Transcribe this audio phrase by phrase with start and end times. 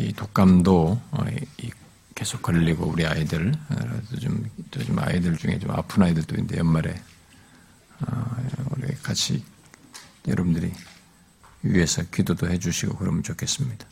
[0.00, 1.24] 이 독감도 어,
[2.14, 3.52] 계속 걸리고 우리 아이들
[4.20, 7.00] 좀, 좀 아이들 중에 좀 아픈 아이들도 있는데 연말에
[8.70, 9.42] 우리 같이
[10.26, 10.72] 여러분들이
[11.62, 13.86] 위해서 기도도 해주시고 그러면 좋겠습니다.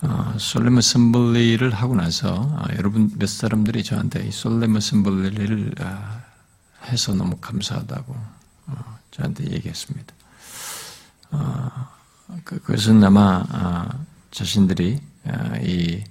[0.00, 6.22] 어, 솔레무 셈블리를 하고 나서 아, 여러분 몇 사람들이 저한테 이 솔레무 셈블리를 아,
[6.84, 8.16] 해서 너무 감사하다고
[8.66, 10.14] 어, 저한테 얘기했습니다.
[11.32, 11.88] 어,
[12.44, 13.88] 그, 그것은 아마 아,
[14.30, 16.04] 자신들이 아, 이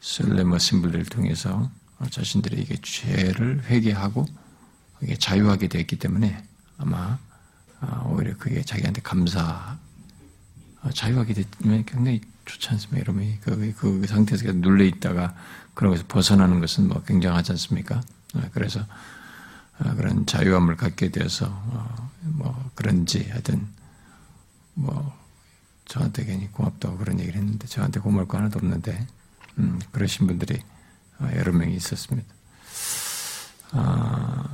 [0.00, 1.70] 솔레무 셈블리를 통해서
[2.10, 4.26] 자신들이 이게 죄를 회개하고
[5.02, 6.44] 이게 자유하게 되었기 때문에
[6.78, 7.18] 아마
[7.80, 9.78] 아, 오히려 그게 자기한테 감사
[10.82, 13.00] 어, 자유하게 되면 굉장히 좋지 않습니까?
[13.00, 15.34] 여러분이 그, 그 상태에서 눌려 있다가
[15.72, 18.00] 그런 것에서 벗어나는 것은 뭐 굉장하지 않습니까?
[18.34, 18.80] 어, 그래서
[19.78, 21.46] 어, 그런 자유함을 갖게 되어서
[22.20, 23.66] 뭐 그런지 하여튼
[24.74, 25.23] 뭐
[25.86, 29.06] 저한테 괜히 고맙다고 그런 얘기를 했는데 저한테 고마울 거 하나도 없는데
[29.58, 30.60] 음, 그러신 분들이
[31.36, 32.34] 여러 명이 있었습니다.
[33.70, 34.48] 아,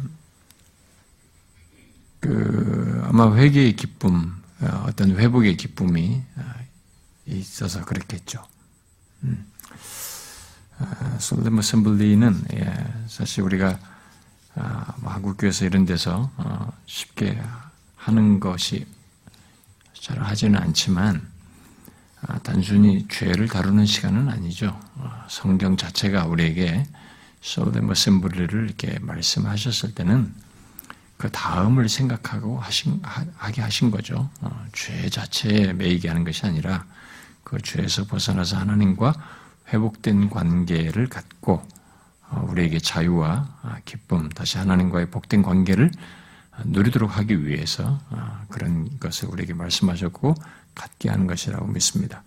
[2.20, 6.42] 그 아마 회개의 기쁨, 어, 어떤 회복의 기쁨이 어,
[7.26, 8.44] 있어서 그렇겠죠.
[9.24, 9.46] 음.
[10.78, 13.78] 아, 솔레모 셈블리는 예, 사실 우리가
[14.54, 17.40] 아, 뭐 한국 교회에서 이런 데서 어, 쉽게
[17.96, 18.86] 하는 것이
[20.00, 21.28] 잘 하지는 않지만
[22.22, 24.78] 아, 단순히 죄를 다루는 시간은 아니죠.
[25.28, 26.84] 성경 자체가 우리에게
[27.40, 30.34] 솔레모 셈블리를 이렇게 말씀하셨을 때는
[31.16, 34.30] 그 다음을 생각하고 하신, 하게 하신 거죠.
[34.40, 36.86] 어, 죄 자체에 매이게 하는 것이 아니라
[37.44, 39.14] 그 죄에서 벗어나서 하나님과
[39.68, 41.62] 회복된 관계를 갖고
[42.30, 45.90] 어, 우리에게 자유와 아, 기쁨, 다시 하나님과의 복된 관계를
[46.64, 50.34] 누리도록 하기 위해서 어, 그런 것을 우리에게 말씀하셨고
[50.74, 52.22] 갖게 하는 것이라고 믿습니다.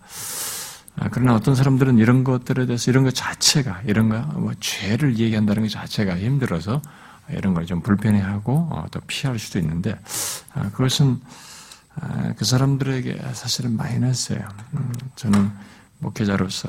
[0.96, 5.62] 아, 그러나 어떤 사람들은 이런 것들에 대해서 이런 것 자체가 이런 거, 뭐 죄를 얘기한다는
[5.62, 6.80] 것 자체가 힘들어서
[7.30, 9.98] 이런 걸 좀 불편해하고 어, 또 피할 수도 있는데
[10.52, 11.20] 아, 그것은
[11.96, 14.46] 아, 그 사람들에게 사실은 마이너스예요.
[14.74, 15.50] 음, 저는
[16.00, 16.68] 목회자로서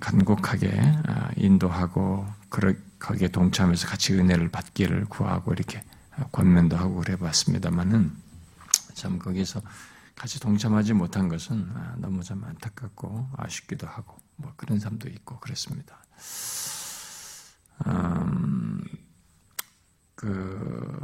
[0.00, 0.70] 간곡하게
[1.06, 2.26] 아, 인도하고
[2.98, 5.82] 거기에 동참해서 같이 은혜를 받기를 구하고 이렇게
[6.32, 8.12] 권면도 하고 그래봤습니다만은
[8.94, 9.62] 참 거기서
[10.14, 16.02] 같이 동참하지 못한 것은 너무 좀 안타깝고 아쉽기도 하고 뭐 그런 사람도 있고 그렇습니다.
[17.86, 18.84] 음,
[20.14, 21.00] 그,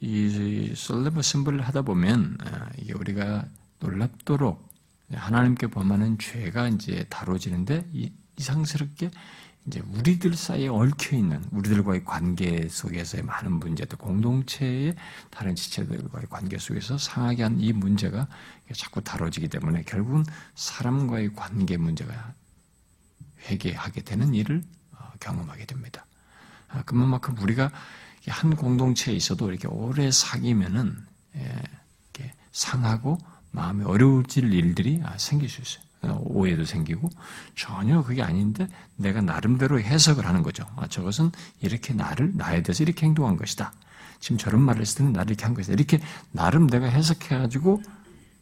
[0.00, 3.44] 이 솔레버 심벌을 하다 보면, 아, 이게 우리가
[3.80, 4.66] 놀랍도록
[5.12, 7.90] 하나님께 범하는 죄가 이제 다뤄지는데,
[8.38, 9.10] 이상스럽게
[9.66, 14.96] 이제 우리들 사이에 얽혀 있는 우리들과의 관계 속에서의 많은 문제들, 공동체의
[15.30, 18.26] 다른 지체들과의 관계 속에서 상하게 한 이 문제가
[18.74, 22.32] 자꾸 다뤄지기 때문에 결국은 사람과의 관계 문제가
[23.48, 24.62] 회개하게 되는 일을
[24.92, 26.06] 어, 경험하게 됩니다.
[26.68, 27.70] 아, 그만큼 우리가
[28.28, 30.96] 한 공동체에 있어도 이렇게 오래 사귀면은
[31.36, 31.62] 예,
[32.52, 33.18] 상하고
[33.52, 35.89] 마음에 어려워질 일들이 아, 생길 수 있어요.
[36.02, 37.10] 오해도 생기고
[37.54, 40.64] 전혀 그게 아닌데 내가 나름대로 해석을 하는 거죠.
[40.76, 41.30] 아, 저것은
[41.60, 43.72] 이렇게 나를 나에 대해서 이렇게 행동한 것이다.
[44.20, 45.74] 지금 저런 말을 했을 때는 나를 이렇게 한 것이다.
[45.74, 46.00] 이렇게
[46.32, 47.82] 나름 내가 해석해가지고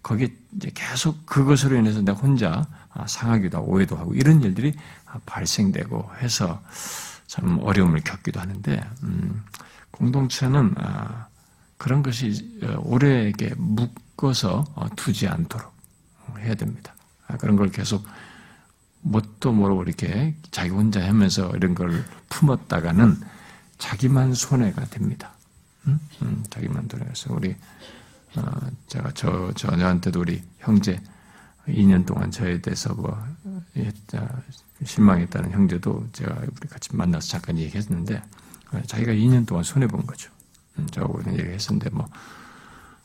[0.03, 4.75] 거기에 이제 계속 그것으로 인해서 내가 혼자 아, 상하기도 하고 오해도 하고 이런 일들이
[5.27, 6.63] 발생되고 해서
[7.27, 9.43] 참 어려움을 겪기도 하는데 음,
[9.91, 11.27] 공동체는 아,
[11.77, 15.73] 그런 것이 어, 오래 게 묶어서 어, 두지 않도록
[16.39, 16.95] 해야 됩니다.
[17.29, 18.05] 아, 그런 걸 계속
[19.03, 23.21] 뭣도 모르고 이렇게 자기 혼자 하면서 이런 걸 품었다가는
[23.79, 25.33] 자기만 손해가 됩니다.
[25.87, 26.01] 음?
[26.23, 27.55] 음, 자기만 손해서 우리
[28.37, 28.43] 어,
[28.89, 31.01] 제가 저 저한테도 우리 형제
[31.67, 33.17] 2년 동안 저에 대해서 뭐
[33.77, 33.93] 예,
[34.85, 38.23] 실망했다는 형제도 제가 우리 같이 만나서 잠깐 얘기했는데
[38.73, 40.31] 어, 자기가 2년 동안 손해 본 거죠.
[40.79, 42.09] 음, 저하고 얘기했었는데 뭐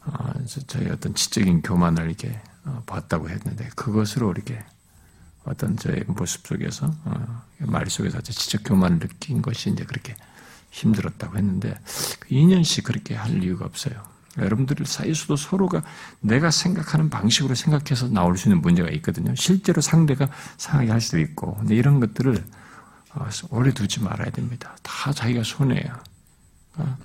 [0.06, 0.33] 어,
[0.67, 2.53] 저희 어떤 지적인 교만을 이렇게 어,
[2.85, 4.63] 봤다고 했는데 그것으로 이렇게
[5.44, 10.15] 어떤 저의 모습 속에서 어, 말 속에서 지적 교만을 느낀 것이 이제 그렇게
[10.71, 11.77] 힘들었다고 했는데
[12.31, 14.13] 2년씩 그 그렇게 할 이유가 없어요.
[14.38, 15.83] 여러분들 사이에서도 서로가
[16.19, 19.36] 내가 생각하는 방식으로 생각해서 나올 수 있는 문제가 있거든요.
[19.36, 20.27] 실제로 상대가
[20.57, 22.44] 상하게 할 수도 있고, 근데 이런 것들을
[23.15, 24.75] 어, 오래 두지 말아야 됩니다.
[24.81, 26.04] 다 자기가 손해야.
[26.77, 26.98] 어?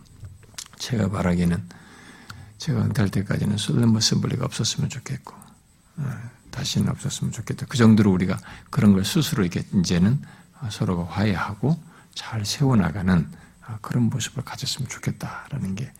[0.78, 1.68] 제가 바라기는
[2.56, 5.47] 제가 은퇴할 때까지는 솔레머 셈블리가 없었으면 좋겠고, 어,
[6.50, 7.66] 다시는 없었으면 좋겠다.
[7.68, 8.38] 그 정도로 우리가
[8.70, 10.20] 그런 걸 스스로 이렇게 이제는
[10.70, 11.80] 서로가 화해하고
[12.14, 13.30] 잘 세워나가는
[13.80, 15.92] 그런 모습을 가졌으면 좋겠다라는 게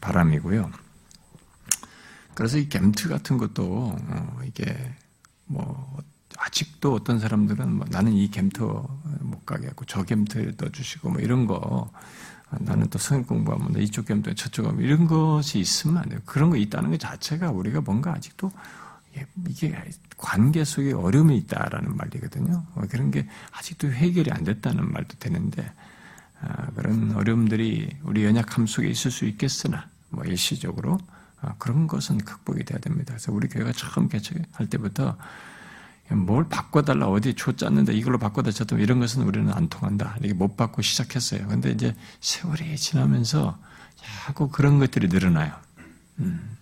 [0.00, 0.70] 바람이고요.
[2.34, 3.96] 그래서 이 겜트 같은 것도
[4.44, 4.94] 이게
[5.46, 5.98] 뭐
[6.38, 8.86] 아직도 어떤 사람들은 뭐 나는 이 gem터
[9.20, 11.90] 못 가겠고 저 gem터 넣어주시고 뭐 이런 거
[12.58, 16.20] 나는 또 성경 공부하면 이쪽 gem터 저쪽 하면 이런 것이 있으면 안 돼요.
[16.24, 18.50] 그런 거 있다는 것 자체가 우리가 뭔가 아직도
[19.48, 19.76] 이게
[20.16, 22.64] 관계 속에 어려움이 있다라는 말이거든요.
[22.74, 25.70] 어, 그런 게 아직도 해결이 안 됐다는 말도 되는데
[26.40, 30.98] 아, 그런 어려움들이 우리 연약함 속에 있을 수 있겠으나 뭐 일시적으로
[31.40, 33.14] 아, 그런 것은 극복이 돼야 됩니다.
[33.14, 35.16] 그래서 우리 교회가 처음 개척할 때부터
[36.10, 40.16] 뭘 바꿔달라 어디 초 짰는데 이걸로 바꿔다 쳤다 이런 것은 우리는 안 통한다.
[40.22, 41.46] 이게 못 받고 시작했어요.
[41.46, 43.58] 근데 이제 세월이 지나면서
[43.96, 45.54] 자꾸 그런 것들이 늘어나요.
[46.18, 46.56] 음, 음,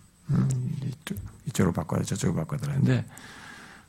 [1.46, 3.04] 이쪽, 으로 바꿔라 저쪽으로 바꿔달라 하는데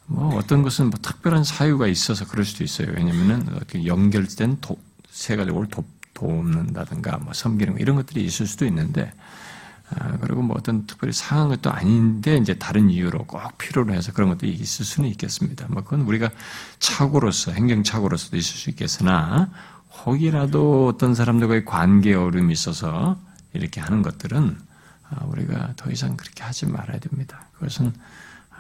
[0.05, 2.87] 뭐 어떤 것은 뭐 특별한 사유가 있어서 그럴 수도 있어요.
[2.95, 3.45] 왜냐면은
[3.85, 4.77] 연결된 도,
[5.09, 5.83] 세 가지를 도,
[6.13, 9.13] 돕는다든가 뭐 섬기는 거 이런 것들이 있을 수도 있는데
[9.91, 14.29] 아, 그리고 뭐 어떤 특별히 상한 것도 아닌데 이제 다른 이유로 꼭 필요로 해서 그런
[14.29, 15.65] 것도 있을 수는 있겠습니다.
[15.69, 16.29] 뭐 그건 우리가
[16.77, 19.49] 착오로서 행정착오로서도 있을 수 있겠으나
[20.05, 23.19] 혹이라도 어떤 사람들과의 관계 어려움이 있어서
[23.53, 24.68] 이렇게 하는 것들은 아,
[25.25, 27.47] 우리가 더 이상 그렇게 하지 말아야 됩니다.
[27.53, 27.93] 그것은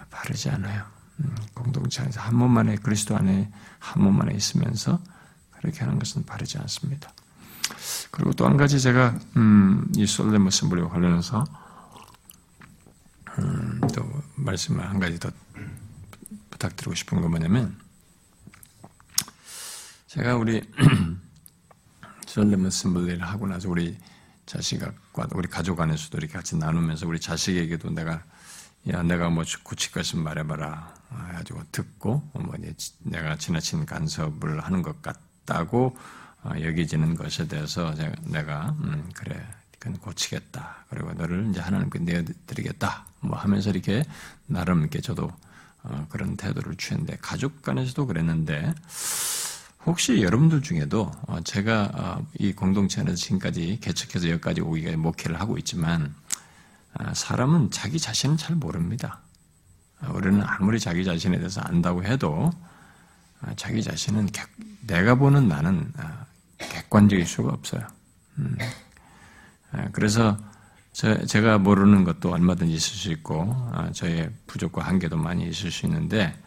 [0.09, 0.83] 바르지 않아요.
[1.19, 4.99] 음, 공동체 안에서 한몸 안에 그리스도 안에 한몸 안에 있으면서
[5.51, 7.11] 그렇게 하는 것은 바르지 않습니다.
[8.11, 11.45] 그리고 또 한 가지 제가 음, 이 솔레모 심볼과 관련해서
[13.37, 14.03] 음, 또
[14.35, 15.29] 말씀을 한 가지 더
[16.49, 17.77] 부탁드리고 싶은 건 뭐냐면
[20.07, 20.61] 제가 우리
[22.25, 23.97] 솔레모 심볼을 하고 나서 우리
[24.49, 28.23] 자식과 우리 가족 안에서도 이렇게 같이 나누면서 우리 자식에게도 내가
[28.89, 30.95] 야 내가 뭐 고칠 것은 말해봐라
[31.33, 32.53] 가지고 듣고 뭐
[33.03, 35.95] 내가 지나친 간섭을 하는 것 같다고
[36.43, 37.93] 어, 여기지는 것에 대해서
[38.23, 39.45] 내가 음, 그래
[39.77, 40.85] 그건 고치겠다.
[40.89, 43.05] 그리고 너를 이제 하나님께 내어드리겠다.
[43.21, 44.03] 뭐 하면서 이렇게
[44.47, 45.31] 나름 이렇게 저도
[45.83, 48.73] 어, 그런 태도를 취했는데 가족 간에서도 그랬는데
[49.89, 56.13] 혹시 여러분들 중에도 어, 제가 이 공동체 안에서 지금까지 개척해서 여기까지 오기가 목회를 하고 있지만
[57.13, 59.21] 사람은 자기 자신은 잘 모릅니다.
[60.13, 62.51] 우리는 아무리 자기 자신에 대해서 안다고 해도
[63.55, 64.29] 자기 자신은
[64.85, 65.91] 내가 보는 나는
[66.59, 67.81] 객관적일 수가 없어요.
[68.37, 68.57] 음.
[69.71, 70.37] 아, 그래서
[70.93, 76.37] 제가 모르는 것도 얼마든지 있을 수 있고 아, 저의 부족과 한계도 많이 있을 수 있는데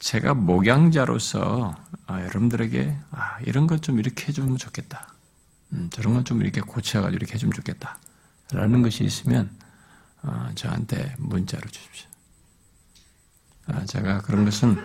[0.00, 1.74] 제가 목양자로서
[2.06, 2.96] 아, 여러분들에게
[3.44, 5.14] 이런 것 좀 이렇게 해주면 좋겠다.
[5.72, 7.98] 음, 저런 것 좀 이렇게 고쳐가지고 이렇게 해주면 좋겠다.
[8.52, 9.50] 라는 것이 있으면
[10.54, 12.08] 저한테 문자로 주십시오.
[13.86, 14.76] 제가 그런 것은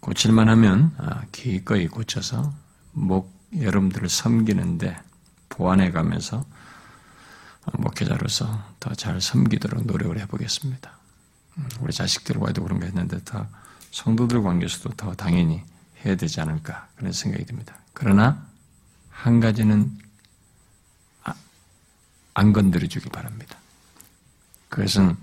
[0.00, 0.94] 고칠만 하면
[1.32, 2.52] 기꺼이 고쳐서
[2.92, 5.00] 목 여러분들을 섬기는데
[5.48, 6.44] 보완해 가면서
[7.78, 10.90] 목회자로서 더 잘 섬기도록 노력을 해보겠습니다.
[11.58, 13.46] 음, 우리 자식들과도 그런 거 했는데 더
[13.90, 15.62] 성도들 관계에서도 더 당연히
[16.04, 17.76] 해야 되지 않을까 그런 생각이 듭니다.
[17.92, 18.46] 그러나
[19.10, 19.96] 한 가지는
[21.24, 21.34] 아,
[22.34, 23.56] 안 건드려 주기 바랍니다.
[24.68, 25.16] 그것은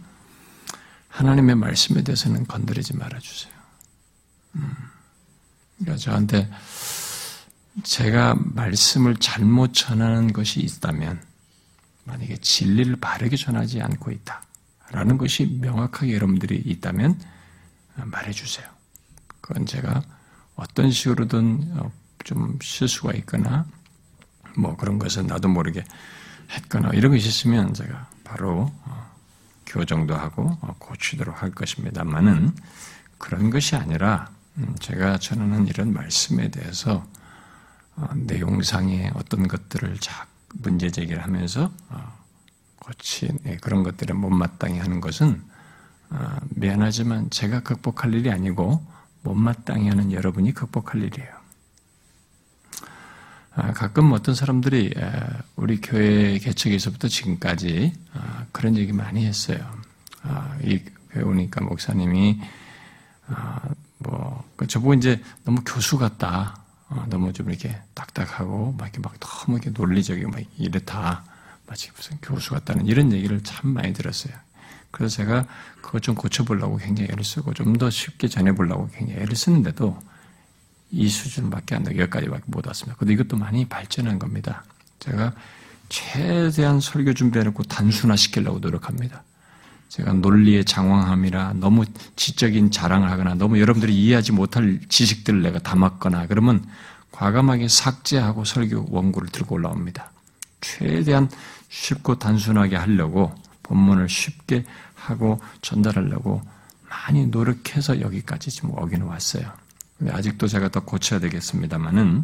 [1.10, 3.54] 하나님의 말씀에 대해서는 건드리지 말아 주세요.
[4.56, 4.72] 음,
[5.78, 6.52] 그러니까 저한테
[7.84, 11.22] 제가 말씀을 잘못 전하는 것이 있다면,
[12.06, 14.44] 만약에 진리를 바르게 전하지 않고 있다.
[14.92, 17.20] 라는 것이 명확하게 여러분들이 있다면
[18.06, 18.68] 말해주세요.
[19.42, 20.04] 그건 제가
[20.56, 21.92] 어떤 식으로든 어,
[22.24, 23.66] 좀 실수가 있거나,
[24.58, 25.84] 뭐 그런 것을 나도 모르게
[26.50, 29.16] 했거나, 이런 것이 있으면 제가 바로 어,
[29.66, 32.56] 교정도 하고 어, 고치도록 할 것입니다만은
[33.18, 37.06] 그런 것이 아니라 음, 제가 전하는 이런 말씀에 대해서
[37.96, 42.18] 어, 내용상의 어떤 것들을 자 문제 제기를 하면서 어,
[42.80, 45.47] 고친 예, 그런 것들을 못마땅히 하는 것은 어,
[46.50, 48.86] 미안하지만 제가 극복할 일이 아니고
[49.24, 51.30] 못마땅히 하는 여러분이 극복할 일이에요.
[53.56, 54.94] 아, 가끔 어떤 사람들이
[55.56, 57.94] 우리 교회 개척에서부터 지금까지
[58.52, 59.60] 그런 얘기 많이 했어요.
[60.24, 62.40] 아, 이 배우니까 목사님이
[63.98, 66.62] 뭐그 저보고 이제 너무 교수 같다.
[66.90, 71.24] 어, 너무 좀 이렇게 딱딱하고 막 이렇게 막 너무 이렇게 논리적이고 막 이렇다.
[71.66, 74.34] 마치 무슨 교수 같다는 이런 얘기를 참 많이 들었어요.
[74.98, 75.46] 그래서 제가
[75.82, 80.00] 그것 좀 고쳐보려고 굉장히 애를 쓰고 좀 더 쉽게 전해보려고 굉장히 애를 쓰는데도
[80.90, 82.98] 이 수준밖에 안 되고 여기까지밖에 못 왔습니다.
[82.98, 84.64] 근데 이것도 많이 발전한 겁니다.
[85.00, 85.34] 제가
[85.90, 89.24] 최대한 설교 준비해놓고 단순화시키려고 노력합니다.
[89.90, 91.86] 제가 논리의 장황함이라 너무
[92.16, 96.66] 지적인 자랑을 하거나 너무 여러분들이 이해하지 못할 지식들을 내가 담았거나 그러면
[97.12, 100.12] 과감하게 삭제하고 설교 원고를 들고 올라옵니다.
[100.62, 101.30] 최대한
[101.70, 103.34] 쉽고 단순하게 하려고
[103.68, 106.42] 본문을 쉽게 하고 전달하려고
[106.90, 109.52] 많이 노력해서 여기까지 지금 오기는 왔어요.
[110.10, 112.24] 아직도 제가 더 고쳐야 되겠습니다만은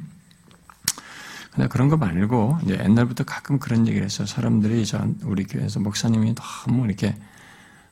[1.54, 4.26] 근데 그런 거 말고 이제 옛날부터 가끔 그런 얘기를 했어요.
[4.26, 7.16] 사람들이 저 우리 교회에서 목사님이 너무 이렇게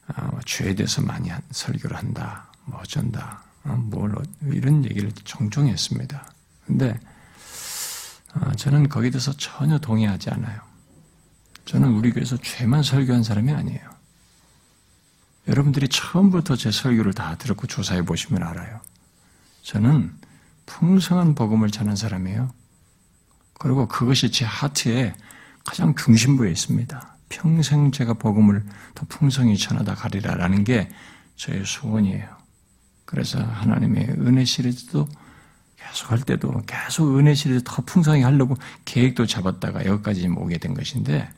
[0.07, 4.15] 어, 죄에 대해서 많이 설교를 한다, 뭐 어쩐다, 어, 뭘
[4.47, 6.25] 이런 얘기를 종종 했습니다.
[6.65, 6.99] 근데
[8.33, 10.70] 어, 저는 거기에 대해서 전혀 동의하지 않아요.
[11.71, 13.79] 저는 우리 교회에서 죄만 설교한 사람이 아니에요.
[15.47, 18.81] 여러분들이 처음부터 제 설교를 다 들었고 조사해 보시면 알아요.
[19.61, 20.13] 저는
[20.65, 22.53] 풍성한 복음을 전한 사람이에요.
[23.53, 25.15] 그리고 그것이 제 하트에
[25.63, 27.15] 가장 중심부에 있습니다.
[27.29, 30.89] 평생 제가 복음을 더 풍성히 전하다 가리라라는 게
[31.37, 32.27] 저의 소원이에요.
[33.05, 35.07] 그래서 하나님의 은혜 시리즈도
[35.77, 41.31] 계속 할 때도 계속 은혜 시리즈 더 풍성히 하려고 계획도 잡았다가 여기까지 오게 된 것인데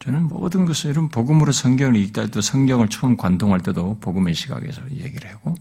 [0.00, 5.54] 저는 모든 것을 복음으로 성경을 읽다 때도 성경을 처음 관동할 때도 복음의 시각에서 얘기를 하고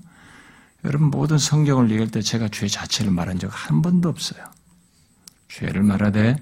[0.85, 4.43] 여러분 모든 성경을 읽을 때 제가 죄 자체를 말한 적 한 번도 없어요.
[5.49, 6.37] 죄를 말하되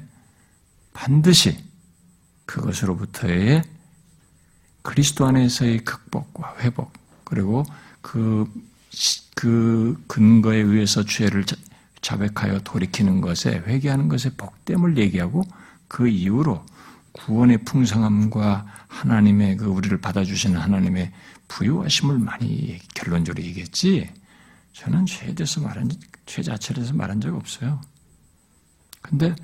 [0.94, 1.58] 반드시
[2.46, 3.64] 그것으로부터의
[4.82, 6.92] 그리스도 안에서의 극복과 회복
[7.24, 7.66] 그리고
[8.02, 8.52] 그,
[9.36, 11.46] 그 근거에 의해서 죄를
[12.02, 15.44] 자백하여 돌이키는 것에 회개하는 것에 복됨을 얘기하고
[15.88, 16.64] 그 이후로
[17.16, 21.12] 구원의 풍성함과 하나님의 그 우리를 받아주시는 하나님의
[21.48, 24.10] 부유하심을 많이 결론적으로 얘기했지
[24.74, 25.90] 저는 죄에 대해서 말한
[26.26, 27.80] 죄 자체에 대해서 말한 적 없어요.
[29.02, 29.36] 근데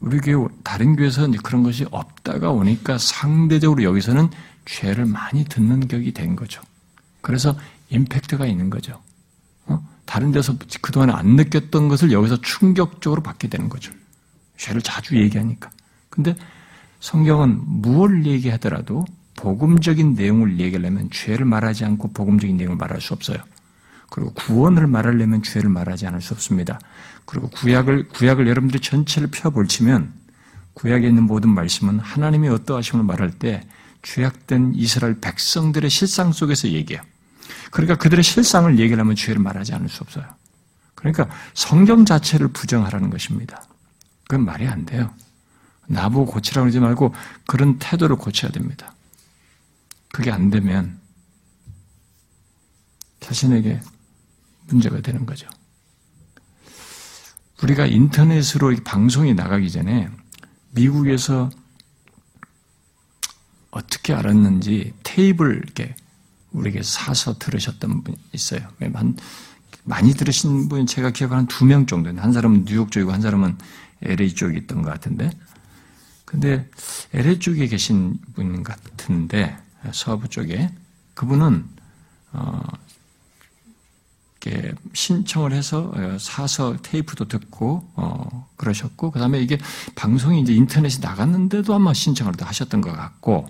[0.00, 4.30] 우리 교회 다른 교회에서 그런 것이 없다가 오니까 상대적으로 여기서는
[4.64, 6.62] 죄를 많이 듣는 격이 된 거죠.
[7.20, 7.58] 그래서
[7.90, 9.02] 임팩트가 있는 거죠.
[9.66, 9.82] 어?
[10.04, 13.92] 다른 데서 그동안 안 느꼈던 것을 여기서 충격적으로 받게 되는 거죠.
[14.56, 15.70] 죄를 자주 얘기하니까.
[16.10, 16.36] 근데
[17.00, 19.04] 성경은 무엇을 얘기하더라도
[19.36, 23.38] 복음적인 내용을 얘기하려면 죄를 말하지 않고 복음적인 내용을 말할 수 없어요.
[24.10, 26.80] 그리고 구원을 말하려면 죄를 말하지 않을 수 없습니다.
[27.24, 30.12] 그리고 구약을 구약을 여러분들이 전체를 펴볼치면
[30.74, 33.66] 구약에 있는 모든 말씀은 하나님의 어떠하심을 말할 때
[34.02, 37.02] 죄악된 이스라엘 백성들의 실상 속에서 얘기해요.
[37.70, 40.24] 그러니까 그들의 실상을 얘기하면 죄를 말하지 않을 수 없어요.
[40.94, 43.62] 그러니까 성경 자체를 부정하라는 것입니다.
[44.28, 45.10] 그건 말이 안 돼요.
[45.88, 47.14] 나보고 고치라고 그러지 말고
[47.46, 48.94] 그런 태도를 고쳐야 됩니다.
[50.12, 50.98] 그게 안 되면
[53.20, 53.80] 자신에게
[54.68, 55.48] 문제가 되는 거죠.
[57.62, 60.08] 우리가 인터넷으로 방송이 나가기 전에
[60.70, 61.50] 미국에서
[63.70, 65.94] 어떻게 알았는지 테이블 이렇게
[66.52, 68.60] 우리에게 사서 들으셨던 분 있어요.
[68.94, 69.16] 한,
[69.84, 73.58] 많이 들으신 분 제가 기억하는 두 명 정도인데 한 사람은 뉴욕 쪽이고 한 사람은
[74.02, 75.30] LA 쪽에 있던 것 같은데
[76.28, 76.68] 근데
[77.14, 79.56] LA 쪽에 계신 분 같은데
[79.92, 80.70] 서부 쪽에
[81.14, 81.64] 그분은
[82.32, 82.62] 어,
[84.42, 89.58] 이렇게 신청을 해서 어, 사서 테이프도 듣고 어, 그러셨고 그다음에 이게
[89.94, 93.48] 방송이 이제 인터넷에 나갔는데도 아마 신청을 하셨던 것 같고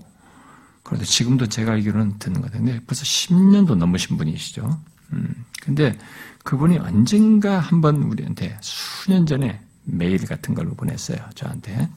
[0.85, 4.81] 그런데 지금도 제가 알기로는 듣는 것 같은데 벌써 10년도 넘으신 분이시죠.
[5.15, 5.99] 음, 근데
[6.45, 11.19] 그분이 언젠가 한번 우리한테 수년 전에 메일 같은 걸로 보냈어요.
[11.35, 11.89] 저한테.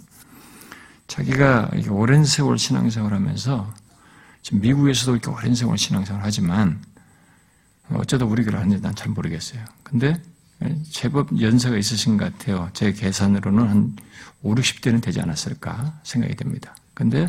[1.12, 3.74] 자기가 오랜 세월 신앙생활 하면서
[4.44, 6.82] 지금 미국에서도 이렇게 오랜 세월 신앙생활 하지만
[7.90, 9.62] 어쩌다 우리 교를 하는지 난 잘 모르겠어요.
[9.84, 10.22] 근데
[10.90, 12.70] 제법 연세가 있으신 것 같아요.
[12.72, 13.96] 제 계산으로는 한
[14.42, 16.74] 5, 60대는 되지 않았을까 생각이 됩니다.
[16.94, 17.28] 근데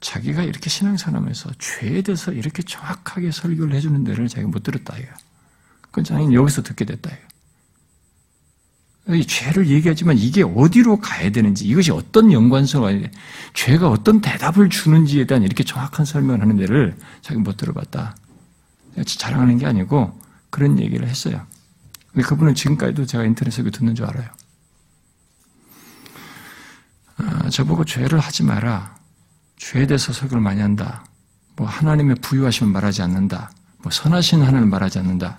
[0.00, 5.08] 자기가 이렇게 신앙생활 하면서 죄에 대해서 이렇게 정확하게 설교를 해주는 데를 자기가 못 들었다 이거.
[5.82, 7.33] 그건 자기는 여기서 듣게 됐다 이거.
[9.08, 13.10] 이 죄를 얘기하지만 이게 어디로 가야 되는지, 이것이 어떤 연관성을,
[13.52, 18.16] 죄가 어떤 대답을 주는지에 대한 이렇게 정확한 설명을 하는 데를 자기가 못 들어봤다.
[19.04, 20.18] 자랑하는 게 아니고
[20.48, 21.46] 그런 얘기를 했어요.
[22.12, 24.28] 근데 그분은 지금까지도 제가 인터넷에서 듣는 줄 알아요.
[27.16, 28.96] 아, 저보고 죄를 하지 마라.
[29.56, 31.04] 죄에 대해서 설교를 많이 한다.
[31.56, 33.50] 뭐 하나님의 부유하심을 말하지 않는다.
[33.78, 35.38] 뭐 선하신 하나님을 말하지 않는다.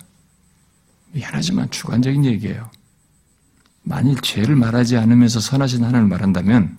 [1.12, 2.70] 미안하지만 주관적인 얘기예요.
[3.88, 6.76] 만일 죄를 말하지 않으면서 선하신 하나님을 말한다면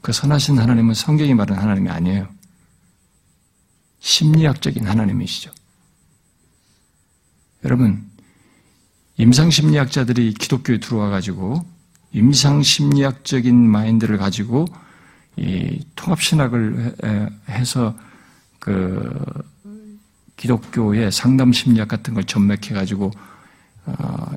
[0.00, 2.28] 그 선하신 하나님은 성경이 말하는 하나님이 아니에요.
[3.98, 5.52] 심리학적인 하나님이시죠.
[7.64, 8.08] 여러분,
[9.18, 11.66] 임상심리학자들이 기독교에 들어와 가지고
[12.12, 14.64] 임상심리학적인 마인드를 가지고
[15.36, 16.96] 이 통합신학을
[17.50, 17.94] 해서
[18.58, 19.22] 그
[20.36, 23.10] 기독교의 상담심리학 같은 걸 접맥해 가지고
[23.84, 24.32] 어,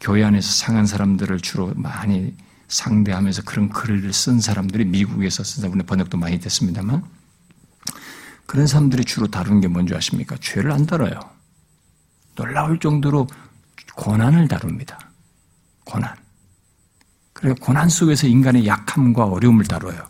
[0.00, 2.34] 교회 안에서 상한 사람들을 주로 많이
[2.68, 7.02] 상대하면서 그런 글을 쓴 사람들이 미국에서 쓴 사람들 번역도 많이 됐습니다만
[8.46, 10.36] 그런 사람들이 주로 다루는 게 뭔지 아십니까?
[10.40, 11.18] 죄를 안 다뤄요.
[12.34, 13.26] 놀라울 정도로
[13.96, 14.98] 고난을 다룹니다.
[15.84, 16.14] 고난.
[17.32, 20.06] 그리고 고난 속에서 인간의 약함과 어려움을 다뤄요.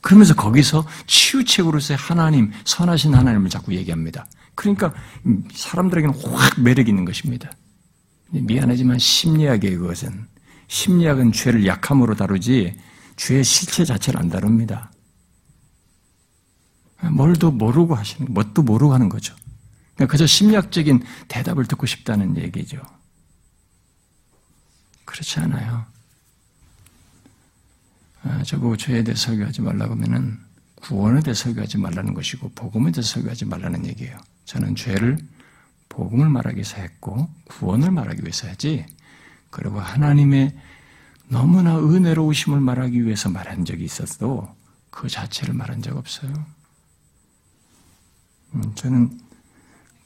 [0.00, 4.26] 그러면서 거기서 치유책으로서의 하나님, 선하신 하나님을 자꾸 얘기합니다.
[4.54, 4.92] 그러니까
[5.52, 7.50] 사람들에게는 확 매력 있는 것입니다.
[8.30, 10.26] 미안하지만 심리학의 그것은
[10.68, 12.76] 심리학은 죄를 약함으로 다루지
[13.16, 14.92] 죄의 실체 자체를 안 다룹니다.
[17.10, 19.34] 뭘도 모르고 하시는, 뭣도 모르고 하는 거죠.
[19.94, 22.80] 그러니까 그저 심리학적인 대답을 듣고 싶다는 얘기죠.
[25.04, 25.84] 그렇지 않아요.
[28.22, 30.38] 아, 저보고 죄에 대해 설교하지 말라고 하면은
[30.76, 34.16] 구원에 대해 설교하지 말라는 것이고 복음에 대해 설교하지 말라는 얘기예요.
[34.44, 35.18] 저는 죄를
[35.90, 38.86] 복음을 말하기 위해서 했고 구원을 말하기 위해서 하지
[39.50, 40.56] 그리고 하나님의
[41.28, 44.48] 너무나 은혜로우심을 말하기 위해서 말한 적이 있었어도
[44.90, 46.32] 그 자체를 말한 적 없어요.
[48.54, 49.20] 음, 저는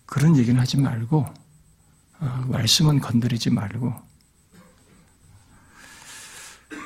[0.06, 1.24] 그런 얘기는 하지 말고
[2.20, 3.94] 어, 말씀은 건드리지 말고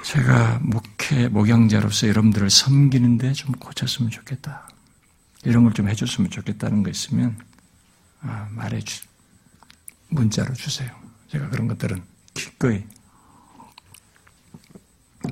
[0.04, 4.68] 제가 목회 목양자로서 여러분들을 섬기는데 좀 고쳤으면 좋겠다.
[5.44, 7.47] 이런 걸 좀 해줬으면 좋겠다는 거 있으면 아,
[8.20, 9.06] 말해 주
[10.08, 10.90] 문자로 주세요.
[11.28, 12.02] 제가 그런 것들은
[12.34, 12.84] 기꺼이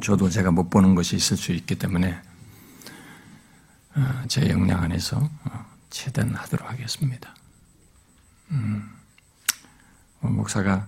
[0.02, 2.20] 저도 제가 못 보는 것이 있을 수 있기 때문에
[3.94, 7.34] 어, 제 역량 안에서 어, 최대한 하도록 하겠습니다.
[8.50, 8.92] 음,
[10.20, 10.86] 뭐 목사가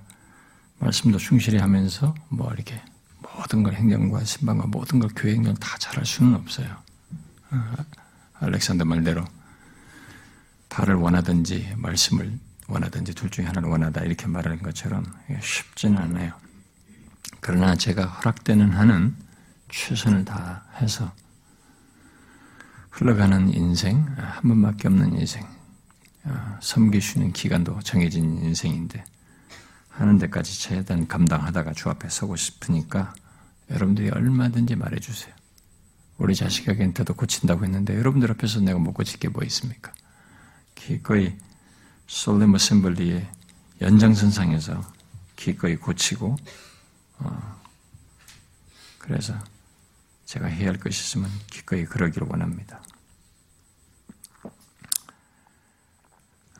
[0.79, 2.83] 말씀도 충실히 하면서 뭐 이렇게
[3.21, 6.77] 모든 걸 행정과 신방과 모든 걸 교회 행정 다 잘할 수는 없어요.
[7.51, 7.75] 어,
[8.35, 9.25] 알렉산더 말대로
[10.69, 15.05] 달을 원하든지 말씀을 원하든지 둘 중에 하나를 원하다 이렇게 말하는 것처럼
[15.41, 16.33] 쉽지는 않아요.
[17.41, 19.17] 그러나 제가 허락되는 한은
[19.71, 21.13] 최선을 다해서
[22.91, 25.47] 흘러가는 인생, 한 번밖에 없는 인생,
[26.25, 29.05] 어, 섬기시는 기간도 정해진 인생인데
[29.91, 33.15] 하는 데까지 최대한 감당하다가 주 앞에 서고 싶으니까
[33.71, 35.35] 여러분들이 얼마든지 말해주세요.
[36.19, 39.93] 우리 자식에게한테도 고친다고 했는데 여러분들 앞에서 내가 못 고칠 게 뭐 있습니까?
[40.79, 41.37] 기꺼이
[42.07, 43.29] 솔렘 어셈블리의
[43.81, 44.81] 연장선상에서
[45.37, 46.37] 기꺼이 고치고
[47.19, 47.61] 어,
[48.99, 49.35] 그래서
[50.25, 52.83] 제가 해야 할 것이 있으면 기꺼이 그러기를 원합니다.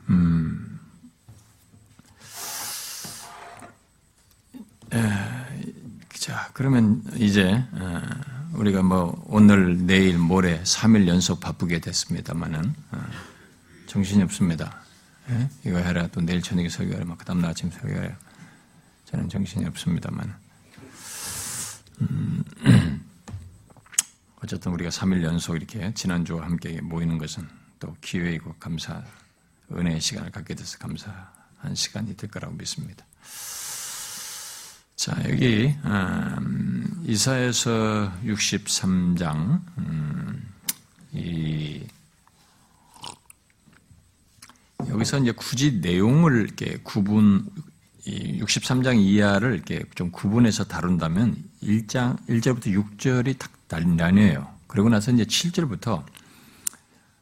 [0.09, 0.79] 음,
[4.93, 4.99] 에,
[6.15, 8.01] 자, 그러면 이제 어,
[8.53, 13.05] 우리가 뭐 오늘, 내일, 모레 3일 연속 바쁘게 됐습니다만은 어,
[13.89, 14.83] 정신이 없습니다.
[15.29, 15.49] 예?
[15.65, 18.15] 이거 해라 또 내일 저녁에 설교하라 막 그다음 날 아침 설교하라
[19.05, 20.35] 저는 정신이 없습니다만
[22.01, 22.43] 음,
[24.43, 27.47] 어쨌든 우리가 3일 연속 이렇게 지난주와 함께 모이는 것은
[27.79, 29.03] 또 기회이고 감사
[29.71, 33.05] 은혜의 시간을 갖게 돼서 감사한 시간이 될 거라고 믿습니다.
[34.95, 40.53] 자, 여기 음, 이사에서 63장 음,
[41.11, 41.87] 이
[44.87, 47.45] 여기서 이제 굳이 내용을 이렇게 구분
[48.05, 53.37] 63장 이하를 이렇게 좀 구분해서 다룬다면 1장 1절부터 6절이
[53.67, 54.47] 딱 나뉘어요.
[54.67, 56.03] 그러고 나서 이제 7절부터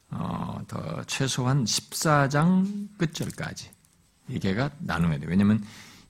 [0.10, 3.70] 어, 더 최소한 14장 끝절까지
[4.30, 5.30] 이게가 나누어야 돼요.
[5.30, 5.64] 왜냐하면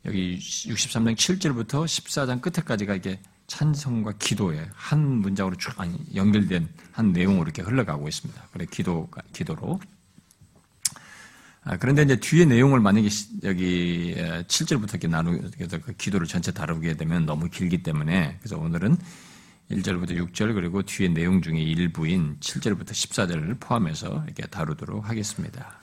[0.06, 5.74] 여기 63장 7절부터 14장 끝에까지가 이게 찬성과 기도에 한 문장으로 쭉
[6.14, 8.50] 연결된 한 내용으로 이렇게 흘러가고 있습니다.
[8.52, 9.80] 그래 기도 기도로.
[11.68, 13.10] 아, 그런데 이제 뒤에 내용을 만약에
[13.44, 18.96] 여기 7절부터 이렇게 나누게 그 기도를 전체 다루게 되면 너무 길기 때문에 그래서 오늘은
[19.72, 25.74] 1절부터 6절 그리고 뒤에 내용 중에 일부인 7절부터 14절을 포함해서 이렇게 다루도록 하겠습니다.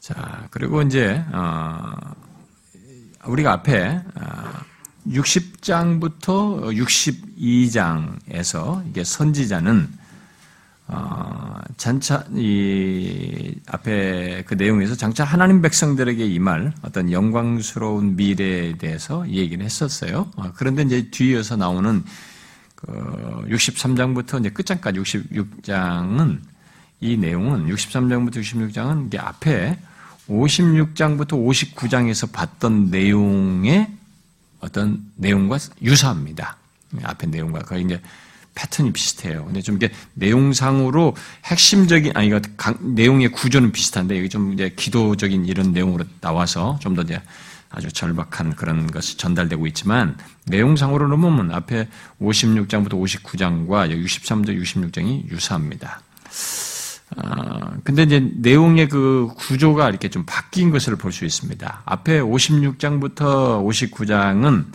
[0.00, 1.94] 자, 그리고 이제 어,
[3.26, 4.00] 우리가 앞에
[5.08, 10.07] 60장부터 어, 62장에서 이게 선지자는
[10.90, 19.64] 어, 장차 이 앞에 그 내용에서 장차 하나님 백성들에게 임할 어떤 영광스러운 미래에 대해서 얘기를
[19.64, 20.30] 했었어요.
[20.36, 22.02] 어, 그런데 이제 뒤이어서 나오는
[22.74, 22.86] 그
[23.50, 26.40] 63장부터 이제 끝장까지 66장은
[27.00, 29.78] 이 내용은 63장부터 66장은 이게 앞에
[30.26, 33.88] 56장부터 59장에서 봤던 내용의
[34.60, 36.56] 어떤 내용과 유사합니다.
[37.02, 38.00] 앞에 내용과 거의 이제
[38.58, 39.44] 패턴이 비슷해요.
[39.44, 42.40] 근데 좀 이게 내용상으로 핵심적인 아니 이거
[42.80, 47.20] 내용의 구조는 비슷한데 여기 좀 이제 기도적인 이런 내용으로 나와서 좀 더 이제
[47.70, 50.16] 아주 절박한 그런 것이 전달되고 있지만
[50.46, 51.86] 내용상으로는 보면 앞에
[52.20, 56.00] 56장부터 59장과 63절 66장이 유사합니다.
[57.16, 61.82] 어, 근데 이제 내용의 그 구조가 이렇게 좀 바뀐 것을 볼 수 있습니다.
[61.84, 64.66] 앞에 56장부터 59장은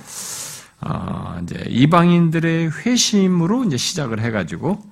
[0.86, 4.84] 어, 이제 이방인들의 회심으로 이제 시작을 해가지고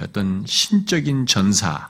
[0.00, 1.88] 어떤 신적인 전사가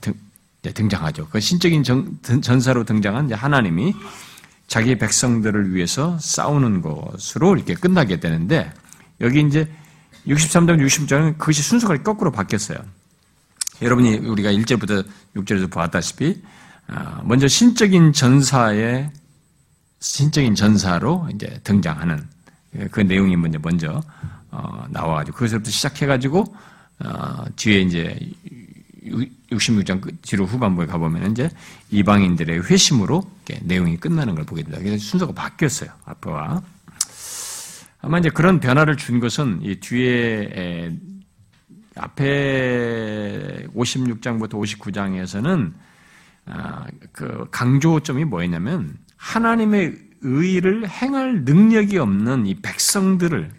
[0.00, 0.14] 등,
[0.62, 1.28] 등장하죠.
[1.28, 3.94] 그 신적인 정, 전사로 등장한 하나님이
[4.66, 8.72] 자기 백성들을 위해서 싸우는 것으로 이렇게 끝나게 되는데
[9.20, 9.70] 여기 이제
[10.26, 12.78] 63장, 60장은 그것이 순서가 거꾸로 바뀌었어요.
[13.82, 16.42] 여러분이 우리가 1절부터 6절에서 보았다시피
[16.88, 19.10] 어, 먼저 신적인 전사의
[20.04, 22.22] 신적인 전사로 이제 등장하는
[22.90, 24.02] 그 내용이 먼저 먼저
[24.50, 26.44] 어, 나와가지고 그것부터 시작해가지고
[27.00, 28.18] 어, 뒤에 이제
[29.50, 31.50] 66장 뒤로 후반부에 가보면 이제
[31.90, 33.22] 이방인들의 회심으로
[33.62, 34.78] 내용이 끝나는 걸 보게 된다.
[34.78, 35.90] 그래서 순서가 바뀌었어요.
[36.04, 36.62] 앞과
[38.02, 40.94] 아마 이제 그런 변화를 준 것은 이 뒤에
[41.96, 45.72] 앞에 56장부터 59장에서는
[46.46, 53.50] 아, 그 강조점이 뭐였냐면 하나님의 의를 행할 능력이 없는 이 백성들을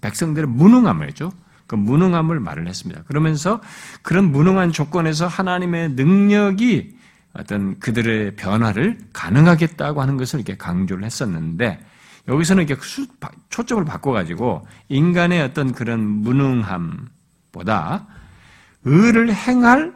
[0.00, 1.32] 백성들의 무능함을죠.
[1.66, 3.02] 그 무능함을 말을 했습니다.
[3.06, 3.60] 그러면서
[4.02, 6.96] 그런 무능한 조건에서 하나님의 능력이
[7.32, 11.80] 어떤 그들의 변화를 가능하겠다고 하는 것을 이렇게 강조를 했었는데
[12.28, 12.80] 여기서는 이렇게
[13.50, 18.06] 초점을 바꿔가지고 인간의 어떤 그런 무능함보다
[18.84, 19.94] 의를 행할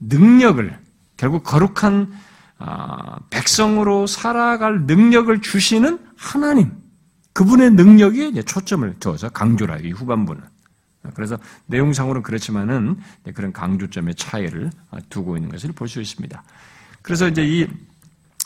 [0.00, 0.78] 능력을
[1.16, 2.28] 결국 거룩한 아,
[3.30, 6.72] 백성으로 살아갈 능력을 주시는 하나님
[7.32, 9.88] 그분의 능력에 초점을 두어서 강조를 해요.
[9.88, 10.42] 이 후반부는.
[11.14, 12.98] 그래서 내용상으로는 그렇지만은
[13.34, 14.70] 그런 강조점의 차이를
[15.08, 16.42] 두고 있는 것을 볼 수 있습니다.
[17.02, 17.66] 그래서 이제 이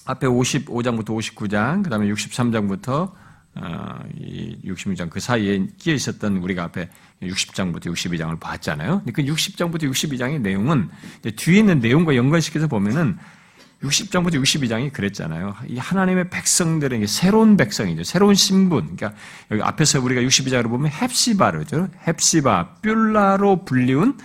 [0.04, 3.12] 앞에 55장부터 59장, 그 다음에 63장부터
[3.54, 6.88] 어, 이 66장 그 사이에 끼어 있었던 우리가 앞에
[7.22, 9.02] 60장부터 62장을 봤잖아요.
[9.12, 10.88] 그 60장부터 62장의 내용은
[11.36, 13.18] 뒤에 있는 내용과 연관시켜서 보면은
[13.82, 15.56] 60장부터 62장이 그랬잖아요.
[15.66, 18.04] 이 하나님의 백성들에게 새로운 백성이죠.
[18.04, 18.96] 새로운 신분.
[18.96, 19.12] 그러니까
[19.50, 21.88] 여기 앞에서 우리가 62장으로 보면 헵시바르죠.
[22.06, 24.16] 헵시바, 뷸라로 불리운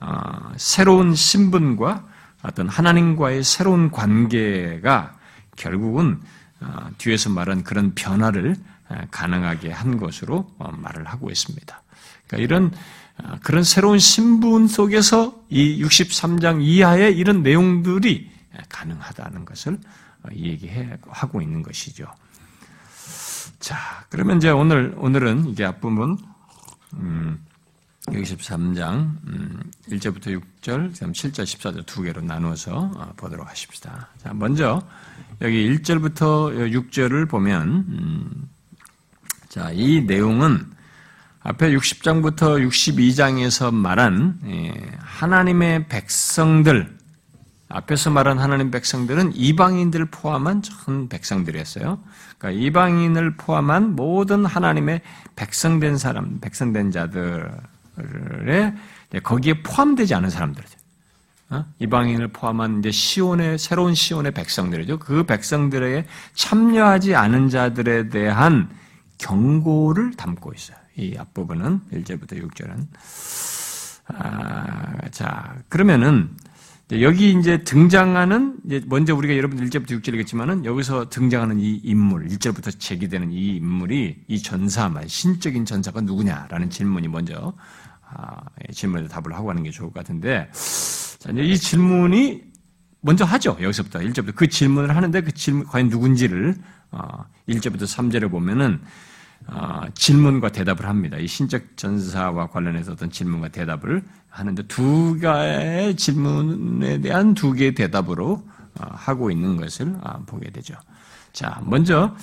[0.00, 2.04] 어, 새로운 신분과
[2.42, 5.14] 어떤 하나님과의 새로운 관계가
[5.56, 6.20] 결국은
[6.60, 8.56] 어, 뒤에서 말한 그런 변화를
[9.10, 11.82] 가능하게 한 것으로 어, 말을 하고 있습니다.
[12.26, 12.72] 그러니까 이런
[13.22, 18.30] 어, 그런 새로운 신분 속에서 이 63장 이하의 이런 내용들이
[18.68, 19.78] 가능하다는 것을
[20.32, 22.06] 얘기하고 있는 것이죠.
[23.58, 26.18] 자, 그러면 이제 오늘, 오늘은 이게 앞부분,
[26.94, 27.38] 음,
[28.06, 34.08] 63장, 음, 1절부터 6절, 7절, 14절 두 개로 나누어서 어, 보도록 하십시다.
[34.22, 34.82] 자, 먼저,
[35.40, 38.48] 여기 1절부터 6절을 보면, 음,
[39.48, 40.72] 자, 이 내용은
[41.44, 46.96] 앞에 60장부터 62장에서 말한 예, 하나님의 백성들,
[47.72, 51.98] 앞에서 말한 하나님 백성들은 이방인들 포함한 전 백성들이었어요.
[52.38, 55.00] 그러니까 이방인을 포함한 모든 하나님의
[55.36, 57.50] 백성된 사람, 백성된 자들의
[59.22, 60.78] 거기에 포함되지 않은 사람들이죠.
[61.50, 61.64] 어?
[61.78, 64.98] 이방인을 포함한 이제 시온의 새로운 시온의 백성들이죠.
[64.98, 68.70] 그 백성들에게 참여하지 않은 자들에 대한
[69.18, 70.76] 경고를 담고 있어요.
[70.96, 72.86] 이 앞부분은 1절부터 6절은.
[74.08, 76.30] 아, 자, 그러면은
[77.00, 83.32] 여기 이제 등장하는 이제 먼저 우리가 여러분들 1절부터 6절이겠지만은 여기서 등장하는 이 인물, 1절부터 제기되는
[83.32, 87.54] 이 인물이 이 전사만 신적인 전사가 누구냐라는 질문이 먼저
[88.10, 90.50] 아, 질문에 답을 하고 하는 게 좋을 것 같은데
[91.18, 92.42] 자, 이제 이 질문이
[93.00, 93.56] 먼저 하죠.
[93.60, 96.56] 여기서부터 1절부터 그 질문을 하는데 그 질문 과연 누군지를
[96.90, 98.80] 어, 1절부터 3절에 보면은
[99.46, 101.16] 어, 질문과 대답을 합니다.
[101.16, 104.02] 이 신적 전사와 관련해서 어떤 질문과 대답을
[104.32, 108.42] 하는데 두 개의 질문에 대한 두 개의 대답으로
[108.80, 110.74] 어, 하고 있는 것을 어, 보게 되죠.
[111.32, 112.14] 자, 먼저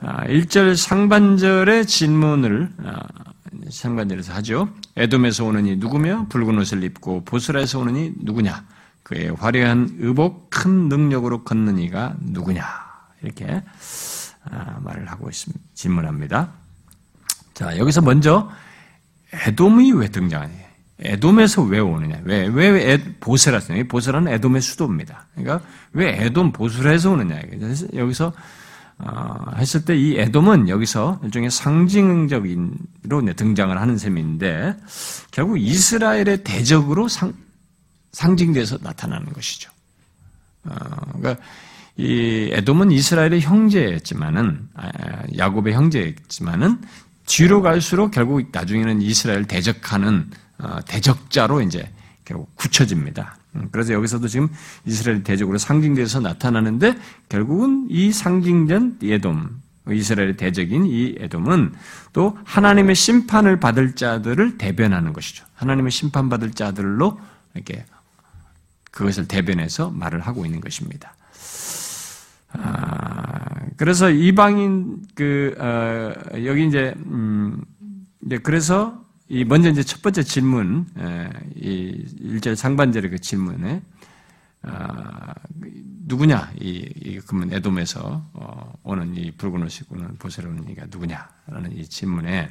[0.00, 2.72] 1절 상반절의 질문을
[3.70, 4.68] 상반절에서 하죠.
[4.96, 8.64] 에돔에서 오느니 누구며 붉은 옷을 입고 보스라에서 오느니 누구냐?
[9.04, 12.64] 그의 화려한 의복 큰 능력으로 걷는 이가 누구냐?
[13.22, 13.62] 이렇게
[14.44, 15.64] 아, 말을 하고 있습니다.
[15.74, 16.50] 질문합니다.
[17.54, 18.50] 자, 여기서 먼저
[19.32, 20.67] 에돔이 왜 등장하냐?
[21.00, 22.20] 에돔에서 왜 오느냐?
[22.24, 23.60] 왜, 왜 에, 보세라?
[23.88, 25.26] 보세라는 에돔의 수도입니다.
[25.34, 27.40] 그러니까 왜 에돔 보스라에서 오느냐?
[27.94, 28.32] 여기서
[28.98, 34.76] 어, 했을 때 이 에돔은 여기서 일종의 상징적인로 등장을 하는 셈인데
[35.30, 37.32] 결국 이스라엘의 대적으로 상,
[38.12, 39.70] 상징돼서 나타나는 것이죠.
[40.64, 40.74] 어,
[41.12, 41.36] 그러니까
[41.96, 44.88] 이 에돔은 이스라엘의 형제였지만은 아,
[45.36, 46.80] 야곱의 형제였지만은
[47.26, 50.47] 뒤로 갈수록 결국 나중에는 이스라엘 대적하는 어,
[50.86, 51.90] 대적자로 이제
[52.24, 53.36] 결국 굳혀집니다.
[53.56, 54.48] 음, 그래서 여기서도 지금
[54.84, 61.72] 이스라엘 대적으로 상징돼서 나타나는데 결국은 이 상징된 에돔, 이스라엘의 대적인 이 에돔은
[62.12, 65.46] 또 하나님의 심판을 받을 자들을 대변하는 것이죠.
[65.54, 67.18] 하나님의 심판받을 자들로
[67.54, 67.84] 이렇게
[68.90, 71.14] 그것을 대변해서 말을 하고 있는 것입니다.
[72.52, 76.12] 아, 그래서 이방인 그 어,
[76.44, 77.62] 여기 이제 음,
[78.26, 83.82] 이제 그래서 이 먼저 이제 첫 번째 질문 에, 이 1절 상반절의 그 질문에
[84.62, 85.34] 아,
[86.06, 91.76] 누구냐 이, 이 그러면 에돔에서 어, 오는 이 붉은 옷 입고 는 보세로는 이가 누구냐라는
[91.76, 92.50] 이 질문에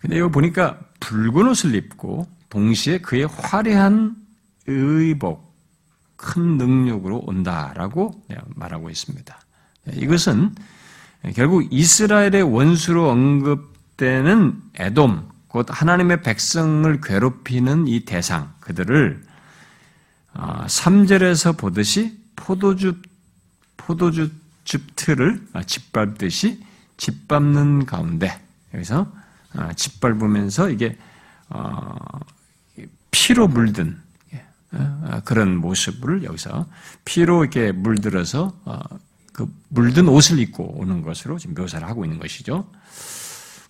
[0.00, 4.16] 근데 이거 보니까 붉은 옷을 입고 동시에 그의 화려한
[4.66, 5.54] 의복,
[6.16, 9.40] 큰 능력으로 온다라고 말하고 있습니다.
[9.94, 10.54] 이것은
[11.34, 13.69] 결국 이스라엘의 원수로 언급
[14.00, 19.22] 되는 에돔, 곧 하나님의 백성을 괴롭히는 이 대상, 그들을
[20.32, 22.96] 3절에서 어, 보듯이 포도주,
[23.76, 24.30] 포도주
[24.64, 26.64] 즙틀을 짓밟듯이
[26.96, 28.40] 짓밟는 가운데,
[28.72, 29.12] 여기서
[29.54, 30.96] 어, 짓밟으면서 이게
[31.50, 31.94] 어,
[33.10, 34.00] 피로 물든
[34.32, 34.46] 예,
[35.26, 36.66] 그런 모습을 여기서
[37.04, 38.54] 피로 이렇게 물들어서
[39.34, 42.66] 그 물든 옷을 입고 오는 것으로 지금 묘사를 하고 있는 것이죠.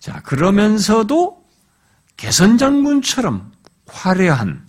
[0.01, 1.45] 자 그러면서도
[2.17, 3.51] 개선장군처럼
[3.85, 4.65] 화려한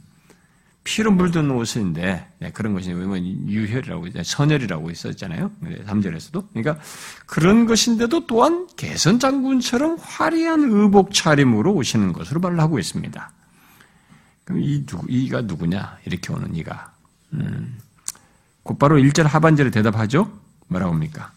[0.85, 5.51] 피로 물든 옷인데 네, 그런 것이 유혈이라고 선혈이라고 있었잖아요.
[5.63, 6.49] 3절에서도.
[6.53, 6.79] 그러니까
[7.25, 13.33] 그런 것인데도 또한 개선 장군처럼 화려한 의복 차림으로 오시는 것으로 말을 하고 있습니다.
[14.45, 15.99] 그럼 이 누구 이가 누구냐?
[16.05, 16.93] 이렇게 오는 이가
[17.33, 17.79] 음,
[18.65, 20.31] 곧바로 1절 하반절에 대답하죠.
[20.67, 21.33] 뭐라고 합니까?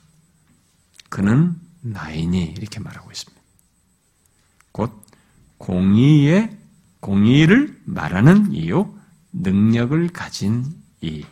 [1.10, 3.35] 그는 나이니 이렇게 말하고 있습니다.
[4.76, 4.92] 곧
[5.58, 6.54] 공의의
[7.00, 8.94] 공의를 말하는 이요
[9.32, 10.66] 능력을 가진
[11.00, 11.26] 이.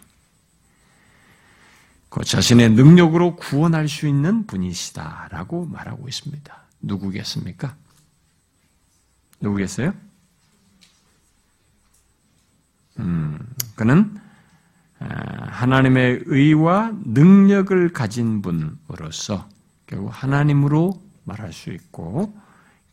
[2.09, 6.63] 그 자신의 능력으로 구원할 수 있는 분이시다라고 말하고 있습니다.
[6.83, 7.75] 누구겠습니까?
[9.41, 9.93] 누구겠어요?
[12.99, 13.39] 음,
[13.75, 14.17] 그는
[14.99, 15.05] 아,
[15.49, 19.49] 하나님의 의와 능력을 가진 분으로서
[19.85, 22.41] 결국 하나님으로 말할 수 있고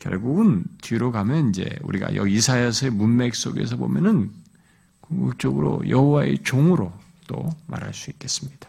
[0.00, 4.30] 결국은 뒤로 가면 이제 우리가 여기 이사야서의 문맥 속에서 보면은
[5.00, 6.92] 궁극적으로 여호와의 종으로
[7.28, 8.68] 또 말할 수 있겠습니다.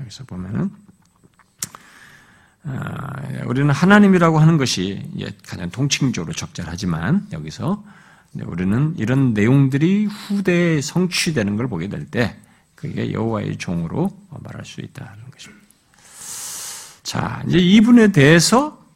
[0.00, 0.70] 여기서 보면은
[2.64, 5.08] 아, 우리는 하나님이라고 하는 것이
[5.46, 7.84] 가장 통칭적으로 적절하지만 여기서
[8.34, 12.36] 우리는 이런 내용들이 후대에 성취되는 걸 보게 될 때
[12.74, 15.66] 그게 여호와의 종으로 말할 수 있다는 것입니다.
[17.02, 18.86] 자, 이제 이분에 대해서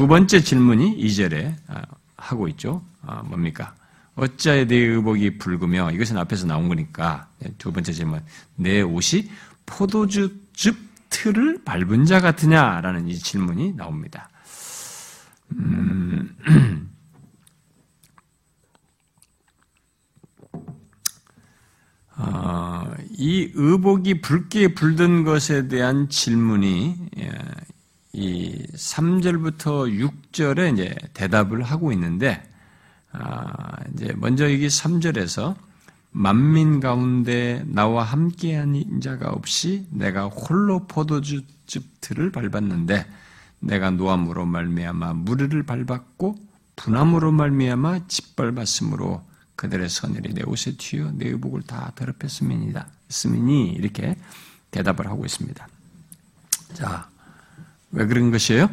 [0.00, 1.82] 두 번째 질문이 2절에 아,
[2.16, 2.82] 하고 있죠.
[3.02, 3.74] 아, 뭡니까?
[4.14, 8.22] 어찌하여 내 의복이 붉으며 이것은 앞에서 나온 거니까 두 번째 질문
[8.56, 9.28] 내 옷이
[9.66, 10.78] 포도주 즙
[11.10, 14.30] 틀을 밟은 자 같으냐라는 이 질문이 나옵니다.
[15.52, 16.34] 음,
[22.16, 27.32] 어, 이 의복이 붉게 불든 것에 대한 질문이 예,
[28.12, 32.42] 이 3절부터 6절에 이제 대답을 하고 있는데
[33.12, 35.56] 아, 이제 먼저 여기 3절에서
[36.12, 43.06] 만민 가운데 나와 함께한 자가 없이 내가 홀로 포도주 즙틀을 밟았는데
[43.60, 46.36] 내가 노함으로 말미암아 무리를 밟았고
[46.76, 49.22] 분함으로 말미암아 짓밟았으므로
[49.54, 52.86] 그들의 선율이 내 옷에 튀어 내 의복을 다 더럽혔음이니라.
[53.10, 54.16] 있음이니 이렇게
[54.70, 55.68] 대답을 하고 있습니다.
[56.72, 57.09] 자,
[57.92, 58.70] 왜 그런 것이에요?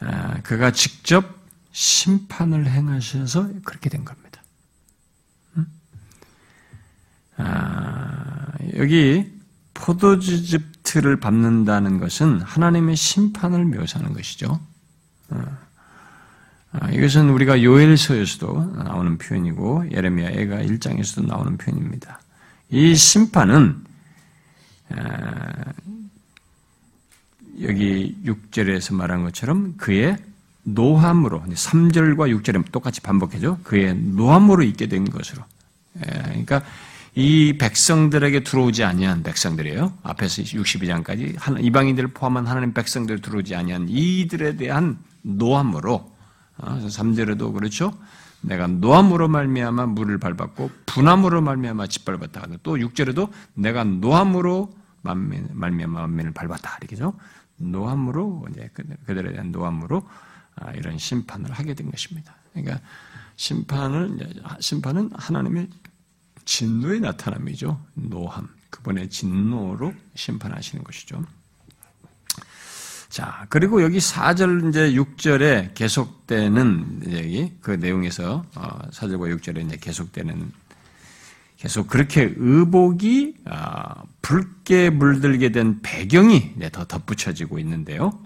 [0.00, 1.24] 아, 그가 직접
[1.72, 4.26] 심판을 행하셔서 그렇게 된 겁니다.
[7.38, 8.46] 아,
[8.76, 9.30] 여기
[9.74, 14.58] 포도주즙 틀을 밟는다는 것은 하나님의 심판을 묘사하는 것이죠.
[15.28, 15.58] 아,
[16.72, 22.20] 아 이것은 우리가 요엘서에서도 나오는 표현이고 예레미야 애가 1장에서도 나오는 표현입니다.
[22.70, 23.84] 이 심판은
[24.90, 25.72] 아,
[27.62, 30.16] 여기 6절에서 말한 것처럼 그의
[30.62, 33.58] 노함으로 3절과 6절에 똑같이 반복해죠.
[33.62, 35.42] 그의 노함으로 있게 된 것으로.
[35.98, 36.62] 예, 그러니까
[37.14, 39.92] 이 백성들에게 들어오지 아니한 백성들이에요.
[40.02, 46.12] 앞에서 62장까지 이방인들을 포함한 하나님 백성들 들어오지 아니한 이들에 대한 노함으로
[46.58, 47.92] 3절에도 어, 그렇죠.
[48.42, 52.46] 내가 노함으로 말미암아 물을 밟았고 분함으로 말미암아 짓밟았다.
[52.62, 56.78] 또 6절에도 내가 노함으로 말미암아 만민을 밟았다.
[56.80, 57.14] 이렇게죠.
[57.56, 58.70] 노함으로 이제
[59.06, 60.08] 그들에 대한 노함으로
[60.56, 62.34] 아, 이런 심판을 하게 된 것입니다.
[62.52, 62.80] 그러니까
[63.36, 64.18] 심판을
[64.60, 65.68] 심판은 하나님의
[66.44, 67.78] 진노의 나타남이죠.
[67.94, 68.48] 노함.
[68.70, 71.22] 그분의 진노로 심판하시는 것이죠.
[73.08, 80.52] 자, 그리고 여기 4절 이제 6절에 계속되는 여기 그 내용에서 4절과 어, 6절에 이제 계속되는
[81.56, 88.18] 계속 그렇게 의복이 아, 붉게 물들게 된 배경이 더 덧붙여지고 있는데요.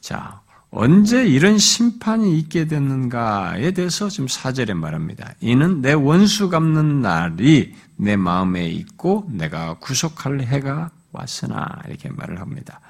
[0.00, 5.34] 자, 언제 이런 심판이 있게 됐는가에 대해서 지금 사절에 말합니다.
[5.40, 12.80] 이는 내 원수 갚는 날이 내 마음에 있고 내가 구속할 해가 왔으나 이렇게 말을 합니다.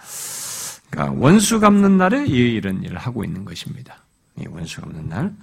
[0.90, 3.96] 그러니까 원수 갚는 날에 이런 일을 하고 있는 것입니다.
[4.38, 5.34] 이 원수 갚는 날.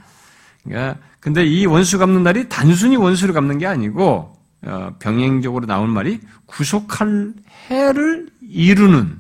[0.64, 6.20] 그러니까 근데 이 원수 갚는 날이 단순히 원수를 갚는 게 아니고 어, 병행적으로 나온 말이
[6.46, 7.34] 구속할
[7.70, 9.20] 해를 이루는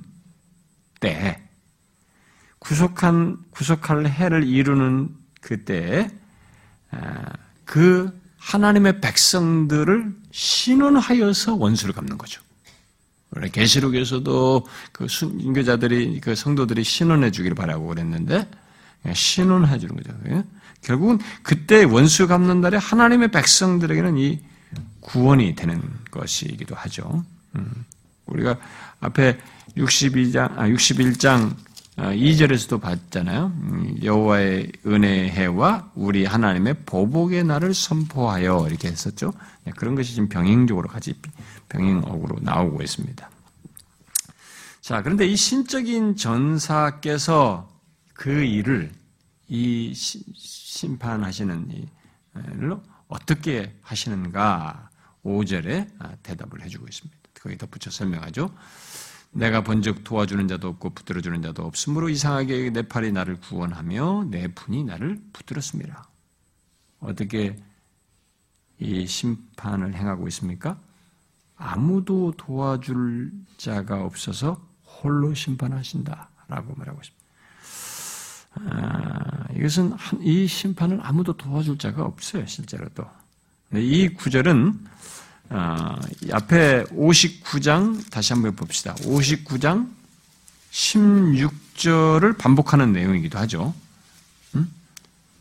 [1.00, 1.42] 때
[2.60, 5.10] 구속한 구속할 해를 이루는
[5.42, 6.10] 그때
[7.66, 12.42] 그 하나님의 백성들을 신원하여서 원수를 갚는 거죠.
[13.32, 18.50] 원래 계시록에서도 그 순교자들이 그 성도들이 신원해 주기를 바라고 그랬는데
[19.14, 20.14] 신원해 주는 거죠.
[20.84, 20.88] 예?
[20.88, 24.40] 결국은 그때 원수 갚는 날에 하나님의 백성들에게는 이
[25.02, 27.24] 구원이 되는 것이기도 하죠.
[27.56, 27.86] 음.
[28.26, 28.58] 우리가
[29.00, 29.40] 앞에
[29.78, 31.56] 62장 아 61장
[31.98, 33.52] 2절에서도 어, 봤잖아요.
[33.56, 39.34] 음, 여호와의 은혜해와 우리 하나님의 보복의 날을 선포하여 이렇게 했었죠.
[39.66, 41.14] 네, 그런 것이 지금 병행적으로 같이
[41.68, 43.30] 병행어구로 나오고 있습니다.
[44.82, 47.70] 자, 그런데 이 신적인 전사께서
[48.14, 48.92] 그 일을
[49.50, 51.90] 이 심판하시는
[52.54, 54.90] 일로 어떻게 하시는가
[55.26, 57.20] 5절에 아, 대답을 해주고 있습니다.
[57.42, 58.54] 거기 덧붙여 설명하죠.
[59.32, 64.84] 내가 본즉 도와주는 자도 없고 붙들어주는 자도 없으므로 이상하게 내 팔이 나를 구원하며 내 분이
[64.84, 66.08] 나를 붙들었습니다.
[67.00, 67.58] 어떻게
[68.80, 70.80] 이 심판을 행하고 있습니까?
[71.56, 77.19] 아무도 도와줄 자가 없어서 홀로 심판하신다라고 말하고 있습니다.
[78.56, 83.06] 아, 이것은 이 심판을 아무도 도와줄 자가 없어요, 실제로도.
[83.76, 84.80] 이 구절은
[85.52, 85.96] 어,
[86.32, 88.94] 앞에 59장 다시 한번 봅시다.
[88.96, 89.90] 59장
[90.72, 93.74] 16절을 반복하는 내용이기도 하죠.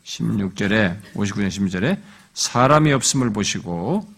[0.09, 2.01] 16절에 59장 16절에
[2.33, 4.11] 사람이 없음을 보시고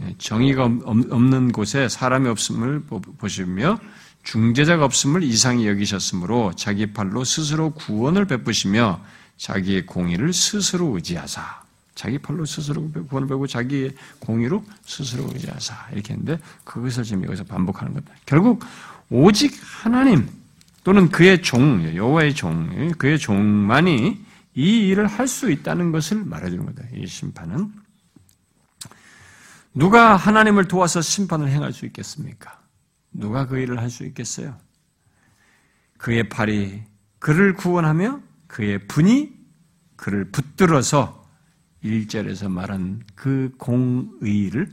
[0.00, 2.82] 예, 정의가 없는 곳에 사람이 없음을
[3.18, 3.78] 보시며
[4.24, 9.00] 중재자가 없음을 이상히 여기셨으므로 자기 팔로 스스로 구원을 베푸시며
[9.36, 11.62] 자기의 공의를 스스로 의지하사
[11.94, 17.92] 자기 팔로 스스로 구원을 배우고 자기의 공의로 스스로 의지하사 이렇게 했는데 그것을 지금 여기서 반복하는
[17.92, 18.12] 겁니다.
[18.26, 18.64] 결국
[19.10, 20.28] 오직 하나님
[20.82, 24.24] 또는 그의 종 여호와의 종 그의 종만이
[24.56, 26.84] 이 일을 할 수 있다는 것을 말해주는 거다.
[26.94, 27.72] 이 심판은
[29.74, 32.63] 누가 하나님을 도와서 심판을 행할 수 있겠습니까?
[33.14, 34.58] 누가 그 일을 할 수 있겠어요?
[35.98, 36.82] 그의 팔이
[37.18, 39.32] 그를 구원하며 그의 분이
[39.96, 41.24] 그를 붙들어서
[41.82, 44.72] 1절에서 말한 그 공의를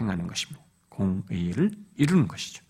[0.00, 0.64] 행하는 것입니다.
[0.88, 2.64] 공의를 이루는 것이죠.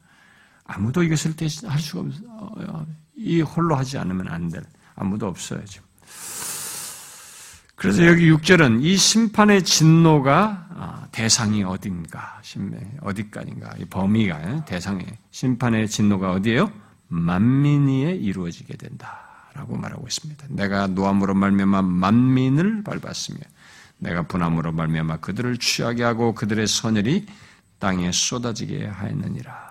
[0.64, 1.34] 아무도 이것을
[1.68, 2.86] 할 수가 없어요.
[3.14, 5.85] 이 홀로 하지 않으면 안 될, 아무도 없어요, 지금.
[7.76, 12.40] 그래서 여기 6절은 이 심판의 진노가 아, 대상이 어딘가,
[13.02, 16.72] 어디까지인가, 이 범위가, 대상의, 심판의 진노가 어디에요?
[17.08, 20.46] 만민위에 이루어지게 된다라고 말하고 있습니다.
[20.50, 23.38] 내가 노함으로 말미암아 만민을 밟았으며
[23.98, 27.26] 내가 분함으로 말미암아 그들을 취하게 하고 그들의 선열이
[27.78, 29.66] 땅에 쏟아지게 하였느니라.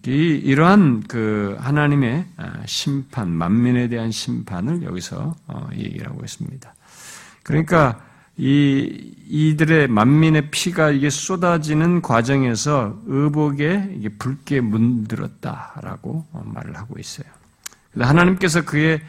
[0.00, 6.74] 아, 이, 이러한 그 하나님의 아, 심판, 만민에 대한 심판을 여기서 어, 얘기를 하고 있습니다.
[7.42, 8.00] 그러니까
[8.36, 17.26] 이 이들의 만민의 피가 이게 쏟아지는 과정에서 의복에 이게 붉게 문들었다라고 어, 말을 하고 있어요.
[17.98, 19.02] 하나님께서 그의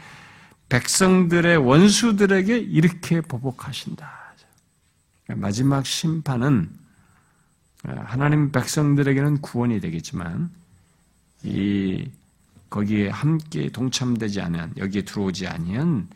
[0.68, 4.22] 백성들의 원수들에게 이렇게 보복하신다.
[5.36, 6.68] 마지막 심판은
[7.84, 10.50] 하나님 백성들에게는 구원이 되겠지만
[11.44, 12.08] 이
[12.70, 16.08] 거기에 함께 동참되지 않은 여기에 들어오지 아니한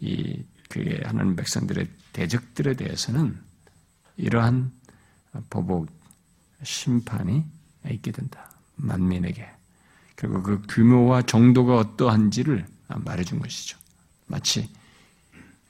[0.00, 3.38] 이 그의 하나님 백성들의 대적들에 대해서는
[4.16, 4.72] 이러한
[5.50, 5.88] 보복
[6.62, 7.44] 심판이
[7.90, 8.50] 있게 된다.
[8.76, 9.48] 만민에게.
[10.16, 13.78] 그리고 그 규모와 정도가 어떠한지를 말해준 것이죠.
[14.26, 14.68] 마치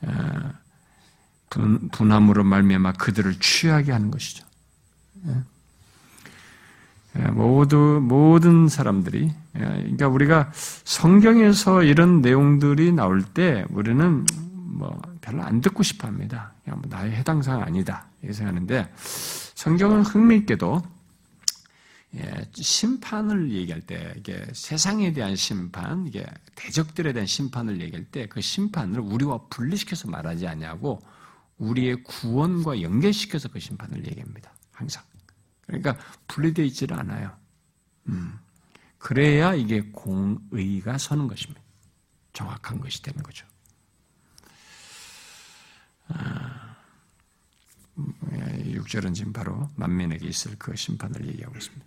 [0.00, 0.52] 어,
[1.50, 4.46] 분, 분함으로 말미암아 그들을 취하게 하는 것이죠.
[7.18, 7.22] 예?
[7.30, 15.82] 모두 모든 사람들이 그러니까 우리가 성경에서 이런 내용들이 나올 때 우리는 뭐 별로 안 듣고
[15.82, 16.52] 싶어합니다.
[16.66, 18.92] 뭐 나의 해당 사항 아니다 이렇게 생각하는데
[19.54, 20.82] 성경은 흥미있게도
[22.16, 28.40] 예, 심판을 얘기할 때 이게 세상에 대한 심판, 이게 대적들에 대한 심판을 얘기할 때 그
[28.40, 31.00] 심판을 우리와 분리시켜서 말하지 않냐고
[31.58, 34.50] 우리의 구원과 연결시켜서 그 심판을 얘기합니다.
[34.72, 35.02] 항상.
[35.68, 35.96] 그러니까
[36.26, 37.36] 분리되어 있지를 않아요.
[38.08, 38.38] 음.
[38.98, 41.60] 그래야 이게 공의가 서는 것입니다.
[42.32, 43.46] 정확한 것이 되는 거죠.
[46.08, 46.76] 아,
[47.96, 51.86] 6절은 지금 바로 만민에게 있을 그 심판을 얘기하고 있습니다.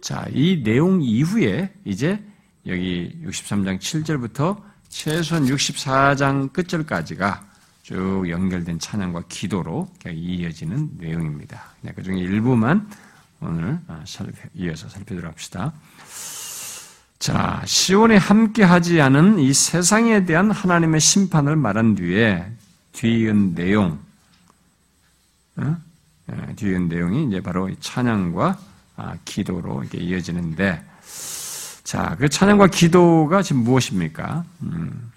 [0.00, 2.24] 자, 이 내용 이후에 이제
[2.66, 7.51] 여기 63장 7절부터 최소한 64장 끝절까지가
[7.82, 11.62] 쭉 연결된 찬양과 기도로 이어지는 내용입니다.
[11.94, 12.88] 그 중에 일부만
[13.40, 14.04] 오늘 아,
[14.54, 15.72] 이어서 살펴보도록 합시다.
[17.18, 22.46] 자, 시온에 함께하지 않은 이 세상에 대한 하나님의 심판을 말한 뒤에
[22.92, 23.98] 뒤이은 내용,
[25.56, 25.76] 어?
[26.32, 28.58] 예, 뒤이은 내용이 이제 바로 찬양과
[28.96, 30.84] 아, 기도로 이렇게 이어지는데,
[31.84, 34.44] 자, 그 찬양과 기도가 지금 무엇입니까?
[34.62, 35.12] 음,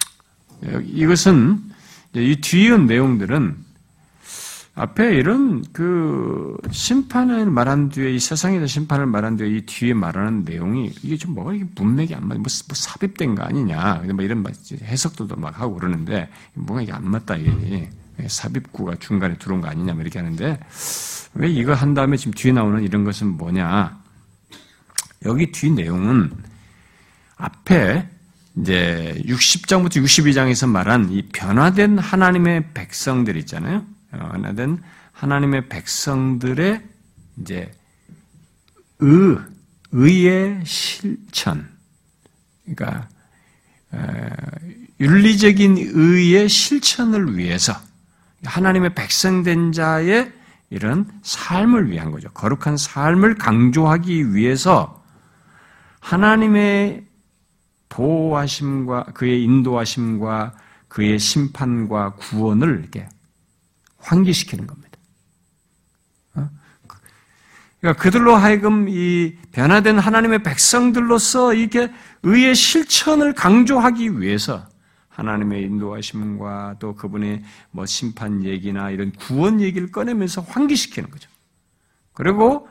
[0.84, 1.75] 이것은
[2.22, 3.66] 이 뒤이은 내용들은
[4.78, 10.44] 앞에 이런 그 심판을 말한 뒤에 이 세상에 대한 심판을 말한 뒤에 이 뒤에 말하는
[10.44, 14.46] 내용이 이게 좀 뭐가 이게 문맥이 안 맞, 뭐, 뭐 삽입된 거 아니냐, 뭐 이런
[14.84, 17.90] 해석들도 막 하고 그러는데 뭔가 이게 안 맞다 이게
[18.28, 20.60] 삽입구가 중간에 들어온 거 아니냐 뭐 이렇게 하는데
[21.36, 23.98] 왜 이거 한 다음에 지금 뒤에 나오는 이런 것은 뭐냐?
[25.26, 26.32] 여기 뒤 내용은
[27.38, 28.10] 앞에
[28.58, 33.86] 이제 60장부터 62장에서 말한 이 변화된 하나님의 백성들 있잖아요.
[34.12, 34.82] 변화된
[35.12, 36.82] 하나님의 백성들의
[37.42, 37.72] 이제
[39.00, 39.38] 의,
[39.92, 41.70] 의의 실천.
[42.64, 43.10] 그러니까
[45.00, 47.74] 윤리적인 의의 실천을 위해서
[48.44, 50.32] 하나님의 백성된 자의
[50.70, 52.30] 이런 삶을 위한 거죠.
[52.30, 55.04] 거룩한 삶을 강조하기 위해서
[56.00, 57.05] 하나님의
[57.96, 60.54] 보호하심과 그의 인도하심과
[60.90, 63.08] 그의 심판과 구원을 이렇게
[63.98, 64.98] 환기시키는 겁니다.
[66.36, 66.50] 어?
[67.80, 71.92] 그러니까 그들로 하여금 이 변화된 하나님의 백성들로서 이게
[72.24, 74.68] 의의 실천을 강조하기 위해서
[75.10, 81.30] 하나님의 인도하심과 또 그분의 뭐 심판 얘기나 이런 구원 얘기를 꺼내면서 환기시키는 거죠.
[82.14, 82.68] 그리고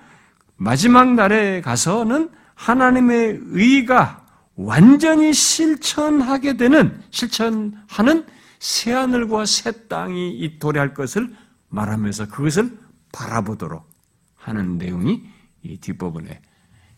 [0.56, 4.23] 마지막 날에 가서는 하나님의 의가
[4.57, 8.26] 완전히 실천하게 되는, 실천하는
[8.59, 11.34] 새 하늘과 새 땅이 이 도래할 것을
[11.68, 12.78] 말하면서 그것을
[13.12, 13.88] 바라보도록
[14.36, 15.24] 하는 내용이
[15.62, 16.40] 이 뒷부분에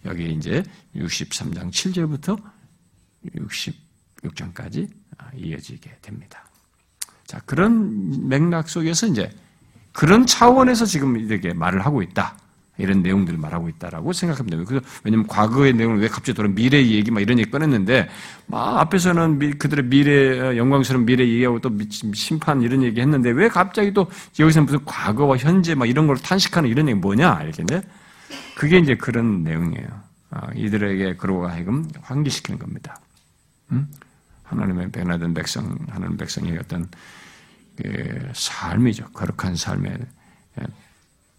[0.05, 0.63] 여기 이제
[0.95, 2.41] 63장 7절부터
[3.35, 4.89] 66장까지
[5.35, 6.45] 이어지게 됩니다.
[7.27, 9.31] 자, 그런 맥락 속에서 이제
[9.93, 12.37] 그런 차원에서 지금 이렇게 말을 하고 있다.
[12.79, 14.69] 이런 내용들을 말하고 있다라고 생각하면 됩니다.
[14.69, 18.09] 그래서 왜냐면 과거의 내용을 왜 갑자기 돌아 미래 얘기 막 이런 얘기 꺼냈는데
[18.47, 21.71] 막 앞에서는 미, 그들의 미래 어, 영광스러운 미래 얘기하고 또
[22.15, 26.69] 심판 이런 얘기 했는데 왜 갑자기 또 여기서는 무슨 과거와 현재 막 이런 걸 탄식하는
[26.69, 27.81] 이런 얘기 뭐냐 이렇게 데
[28.57, 30.07] 그게 이제 그런 내용이에요.
[30.31, 33.01] 아, 이들에게 그러고 하여금 환기시키는 겁니다.
[33.73, 33.87] 음?
[34.45, 36.89] 하나님의 변화된 백성, 하나님 백성의 어떤
[37.77, 39.09] 그 삶이죠.
[39.13, 39.99] 거룩한 삶의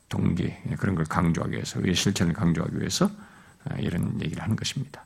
[0.09, 3.09] 동기 그런 걸 강조하기 위해서 의 실천을 강조하기 위해서
[3.65, 5.03] 아, 이런 얘기를 하는 것입니다.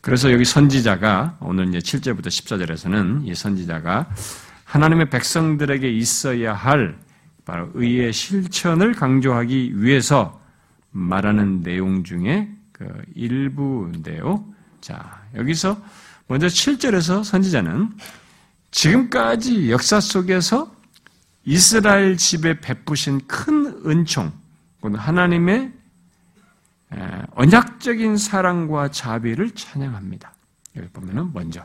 [0.00, 4.08] 그래서 여기 선지자가 오늘 이제 7절부터 14절에서는 이 선지자가
[4.64, 6.96] 하나님의 백성들에게 있어야 할
[7.44, 10.40] 바로 의의 실천을 강조하기 위해서
[10.90, 14.44] 말하는 내용 중에 그 일부인데요.
[14.80, 15.80] 자, 여기서
[16.26, 17.90] 먼저 7절에서 선지자는
[18.70, 20.74] 지금까지 역사 속에서
[21.44, 24.32] 이스라엘 집에 베푸신 큰 은총,
[24.92, 25.72] 하나님의
[27.30, 30.32] 언약적인 사랑과 자비를 찬양합니다.
[30.76, 31.64] 여기 보면은 먼저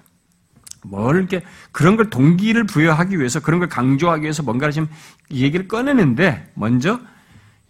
[0.83, 4.87] 뭘 이렇게 그런 걸 동기를 부여하기 위해서 그런 걸 강조하기 위해서 뭔가를 지금
[5.31, 7.01] 얘기를 꺼내는데 먼저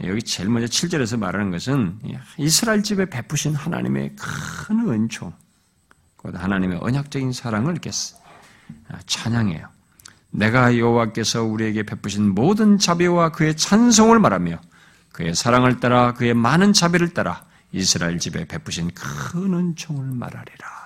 [0.03, 1.99] 여기 제일 먼저 7절에서 말하는 것은
[2.37, 5.33] 이스라엘 집에 베푸신 하나님의 큰 은총,
[6.23, 7.89] 하나님의 언약적인 사랑을 이렇게
[9.07, 9.67] 찬양해요.
[10.31, 14.61] 내가 여호와께서 우리에게 베푸신 모든 자비와 그의 찬송을 말하며
[15.12, 20.80] 그의 사랑을 따라 그의 많은 자비를 따라 이스라엘 집에 베푸신 큰 은총을 말하리라.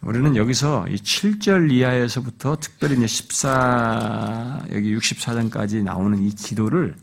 [0.00, 6.94] 우리는 여기서 이 7절 이하에서부터 특별히 이제 14, 여기 64장까지 나오는 이 기도를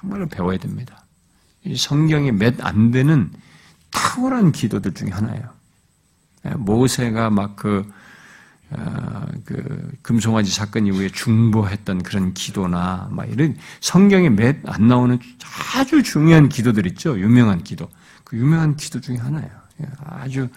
[0.00, 1.04] 정말로 배워야 됩니다.
[1.76, 3.30] 성경에 몇안 되는
[3.92, 5.48] 탁월한 기도들 중에 하나예요.
[6.46, 8.01] 예, 모세가 막그 어,
[9.44, 15.18] 그 금송아지 사건 이후에 중보했던 그런 기도나 막 이런 성경에 몇 안 나오는
[15.74, 17.18] 아주 중요한 기도들 있죠.
[17.18, 17.88] 유명한 기도.
[18.24, 19.50] 그 유명한 기도 중에 하나예요.
[19.82, 20.48] 예, 아주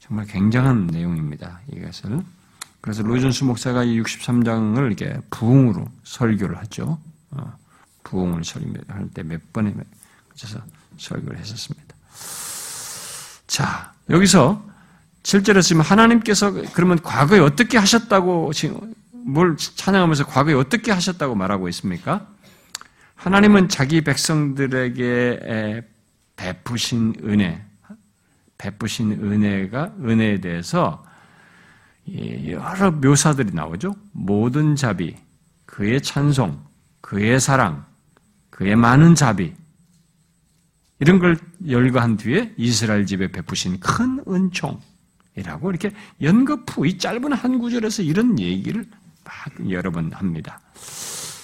[0.00, 1.60] 정말 굉장한 내용입니다.
[1.72, 2.20] 이것을.
[2.80, 6.98] 그래서 로이존스 목사가 이 63장을 이렇게 부흥으로 설교를 하죠.
[7.30, 7.52] 어,
[8.04, 9.74] 부흥을 설교할 때 몇 번에
[10.28, 10.60] 그래서
[10.98, 11.94] 설교를 했었습니다.
[13.46, 14.62] 자, 여기서
[15.26, 22.28] 실제로 지금 하나님께서 그러면 과거에 어떻게 하셨다고 지금 뭘 찬양하면서 과거에 어떻게 하셨다고 말하고 있습니까?
[23.16, 25.82] 하나님은 자기 백성들에게
[26.36, 27.60] 베푸신 은혜,
[28.56, 31.04] 베푸신 은혜가 은혜에 대해서
[32.46, 33.96] 여러 묘사들이 나오죠.
[34.12, 35.16] 모든 자비,
[35.64, 36.56] 그의 찬송,
[37.00, 37.84] 그의 사랑,
[38.50, 39.54] 그의 많은 자비
[41.00, 41.36] 이런 걸
[41.68, 44.80] 열거한 뒤에 이스라엘 집에 베푸신 큰 은총
[45.36, 48.84] 이라고 이렇게 연거푸 이 짧은 한 구절에서 이런 얘기를
[49.24, 50.60] 막 여러 번 합니다.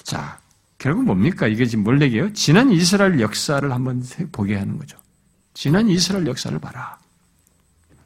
[0.03, 0.39] 자,
[0.77, 1.47] 결국 뭡니까?
[1.47, 2.33] 이게 지금 뭘 얘기해요?
[2.33, 4.97] 지난 이스라엘 역사를 한번 보게 하는 거죠.
[5.53, 6.97] 지난 이스라엘 역사를 봐라.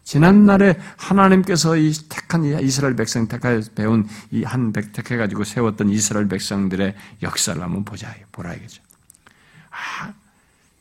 [0.04, 6.96] 지난날에 하나님께서 이 택한 이스라엘 백성 택하 배운 이 한 백 택해가지고 세웠던 이스라엘 백성들의
[7.24, 8.82] 역사를 한번 보자, 보라 이거죠.
[9.70, 10.14] 아,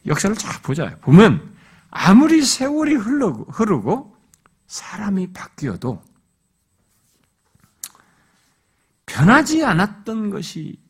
[0.06, 0.96] 역사를 쫙 보자.
[1.00, 1.42] 보면
[1.90, 4.15] 아무리 세월이 흐르고, 흐르고
[4.66, 6.02] 사람이 바뀌어도
[9.06, 10.80] 변하지 않았던 것이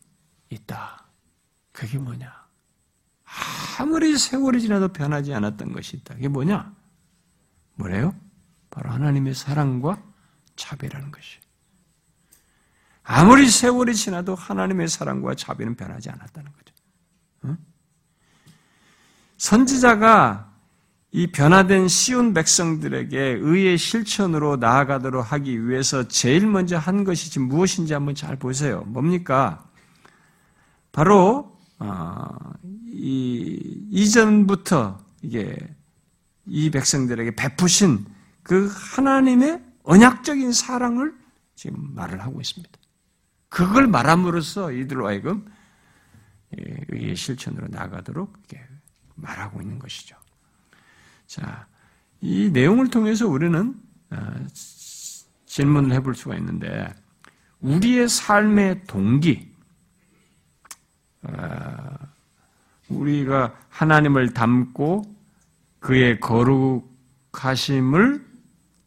[0.49, 1.07] 있다.
[1.73, 2.47] 그게 뭐냐?
[3.79, 6.15] 아무리 세월이 지나도 변하지 않았던 것이 있다.
[6.15, 6.75] 그게 뭐냐?
[7.75, 8.15] 뭐래요?
[8.71, 10.03] 바로 하나님의 사랑과
[10.57, 11.39] 자비라는 것이.
[13.03, 16.75] 아무리 세월이 지나도 하나님의 사랑과 자비는 변하지 않았다는 거죠.
[17.45, 17.59] 응?
[19.37, 20.56] 선지자가
[21.13, 27.95] 이 변화된 시온 백성들에게 의의 실천으로 나아가도록 하기 위해서 제일 먼저 한 것이 지금 무엇인지
[27.95, 28.83] 한번 잘 보세요.
[28.87, 29.65] 뭡니까?
[30.93, 32.29] 바로 어,
[32.87, 35.57] 이 이전부터 이게
[36.47, 38.05] 이 백성들에게 베푸신
[38.43, 41.15] 그 하나님의 언약적인 사랑을
[41.55, 42.77] 지금 말을 하고 있습니다.
[43.49, 45.47] 그걸 말함으로써 이들로 하여금
[46.89, 48.37] 의의 실천으로 나가도록
[49.15, 50.17] 말하고 있는 것이죠.
[51.27, 51.67] 자,
[52.21, 53.75] 이 내용을 통해서 우리는
[54.11, 54.47] 어,
[55.47, 56.89] 질문을 해볼 수가 있는데,
[57.61, 59.51] 우리의 삶의 동기,
[61.23, 61.33] 어,
[62.89, 65.03] 우리가 하나님을 닮고
[65.81, 66.21] 그의
[67.33, 68.25] 거룩하심을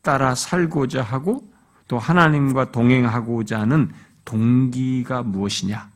[0.02, 1.52] 따라 살고자 하고
[1.88, 3.92] 또 하나님과 동행하고자 하는
[4.24, 5.90] 동기가 무엇이냐?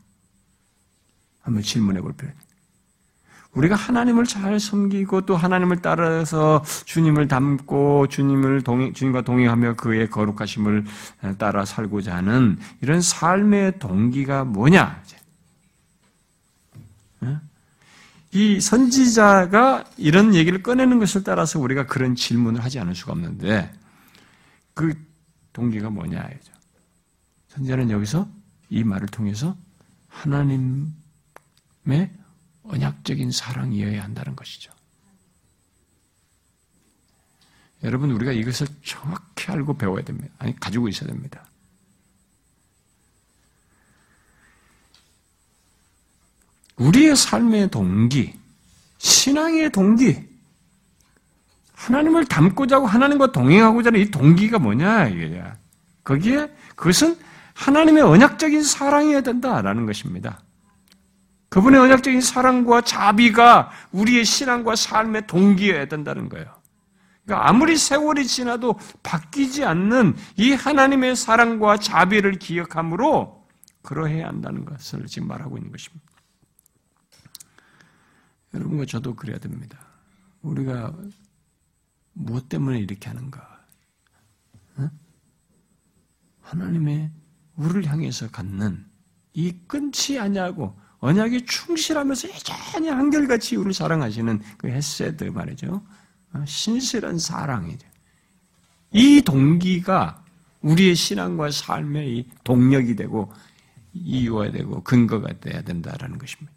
[1.42, 2.43] 한번 질문해 볼 있습니다.
[3.54, 10.86] 우리가 하나님을 잘 섬기고 또 하나님을 따라서 주님을 닮고 주님을 동행, 주님과 동행하며 그의 거룩하심을
[11.38, 15.02] 따라 살고자 하는 이런 삶의 동기가 뭐냐?
[18.32, 23.72] 이 선지자가 이런 얘기를 꺼내는 것을 따라서 우리가 그런 질문을 하지 않을 수가 없는데
[24.74, 24.96] 그
[25.54, 26.28] 동기가 뭐냐?
[27.50, 28.28] 선지자는 여기서
[28.72, 29.56] 이 말을 통해서
[30.08, 30.90] 하나님의
[32.64, 34.72] 언약적인 사랑이어야 한다는 것이죠.
[37.84, 40.34] 여러분, 우리가 이것을 정확히 알고 배워야 됩니다.
[40.40, 41.46] 아니, 가지고 있어야 됩니다.
[46.78, 48.34] 우리의 삶의 동기,
[48.98, 50.28] 신앙의 동기,
[51.74, 55.44] 하나님을 닮고자 하고 하나님과 동행하고자 하는 이 동기가 뭐냐, 이게.
[56.06, 57.18] 거기에 그것은
[57.54, 60.43] 하나님의 언약적인 사랑이어야 된다라는 것입니다.
[61.54, 66.52] 그분의 언약적인 사랑과 자비가 우리의 신앙과 삶의 동기여야 된다는 거예요.
[67.24, 73.48] 그러니까 아무리 세월이 지나도 바뀌지 않는 이 하나님의 사랑과 자비를 기억함으로
[73.84, 76.04] 그러해야 한다는 것을 지금 말하고 있는 것입니다.
[78.56, 79.78] 여러분과 저도 그래야 됩니다.
[80.42, 80.92] 우리가
[82.14, 83.64] 무엇 때문에 이렇게 하는가?
[84.78, 84.90] 어?
[86.42, 87.12] 하나님의
[87.58, 88.88] 우리를 향해서 갖는
[89.34, 95.84] 이 끊지 아니하고 언약에 충실하면서 여전히 한결같이 우리를 사랑하시는 그 헤세드 말이죠.
[96.32, 97.86] 어, 신실한 사랑이죠.
[98.94, 100.24] 이 동기가
[100.62, 103.34] 우리의 신앙과 삶의 동력이 되고
[103.94, 106.54] 이유가 되고 근거가 돼야 된다라는 것입니다.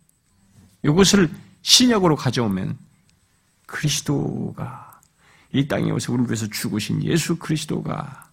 [0.84, 1.28] 이것을
[1.62, 2.78] 신약으로 가져오면
[3.66, 5.01] 그리스도가
[5.55, 8.30] 이 땅에 오서 우리를 위해서 죽으신 예수 그리스도가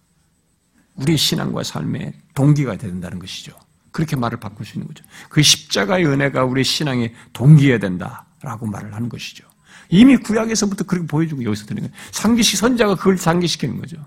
[0.94, 3.63] 우리의 신앙과 삶의 동기가 된다는 것이죠.
[3.94, 5.04] 그렇게 말을 바꿀 수 있는 거죠.
[5.28, 9.46] 그 십자가의 은혜가 우리 신앙의 동기여야 된다라는 라고 말을 하는 것이죠.
[9.88, 12.04] 이미 구약에서부터 그렇게 보여주고 여기서 드리는 거예요.
[12.10, 14.04] 상기시 선자가 그걸 상기시키는 거죠.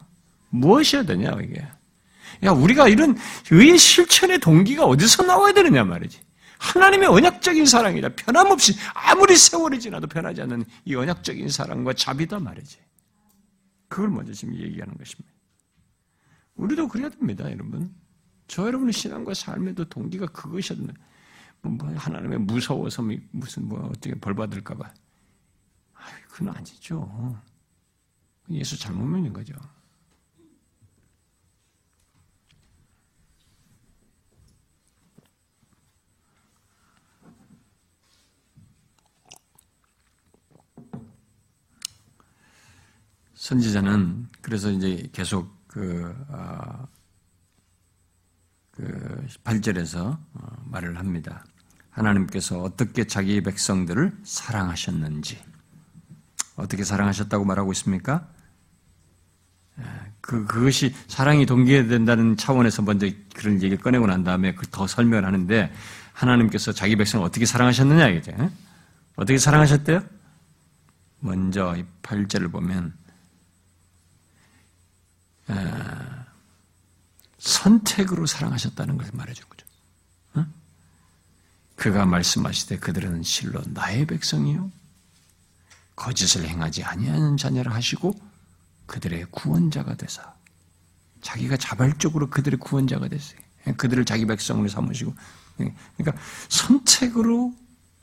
[0.50, 1.66] 무엇이어야 되냐, 이게.
[2.44, 3.18] 야, 우리가 이런
[3.50, 6.20] 의의 실천의 동기가 어디서 나와야 되느냐 말이지.
[6.60, 8.10] 하나님의 언약적인 사랑이다.
[8.10, 12.78] 변함없이 아무리 세월이 지나도 변하지 않는 이 언약적인 사랑과 자비다 말이지.
[13.88, 15.32] 그걸 먼저 지금 얘기하는 것입니다.
[16.56, 17.96] 우리도 그래야 됩니다, 여러분.
[18.48, 20.94] 저 여러분의 신앙과 삶에도 동기가 그것이었나.
[21.62, 24.94] 뭐, 뭐 하나님의 무서워서 무슨 뭐 어떻게 벌 받을까 봐.
[25.94, 27.42] 아, 그건 아니죠.
[28.50, 29.54] 예수 잘못 믿는 거죠.
[43.34, 46.88] 선지자는 그래서 이제 계속 그, 어,
[48.78, 51.44] 그 8절에서 어, 말을 합니다.
[51.90, 55.40] 하나님께서 어떻게 자기 백성들을 사랑하셨는지
[56.56, 58.28] 어떻게 사랑하셨다고 말하고 있습니까?
[60.22, 65.74] 그, 그것이 사랑이 동기화된다는 차원에서 먼저 그런 얘기를 꺼내고 난 다음에 그더 설명을 하는데
[66.14, 68.36] 하나님께서 자기 백성을 어떻게 사랑하셨느냐 이게
[69.16, 70.04] 어떻게 사랑하셨대요?
[71.20, 72.94] 먼저 이 8절을 보면
[77.40, 79.68] 선택으로 사랑하셨다는 것을 말해준 거죠.
[81.76, 84.72] 그가 말씀하시되 그들은 실로 나의 백성이요
[85.96, 88.20] 거짓을 행하지 아니하는 자녀를 하시고
[88.88, 90.34] 그들의 구원자가 되사
[91.22, 93.40] 자기가 자발적으로 그들의 구원자가 됐어요.
[93.78, 95.14] 그들을 자기 백성으로 삼으시고
[95.58, 97.54] 그러니까 선택으로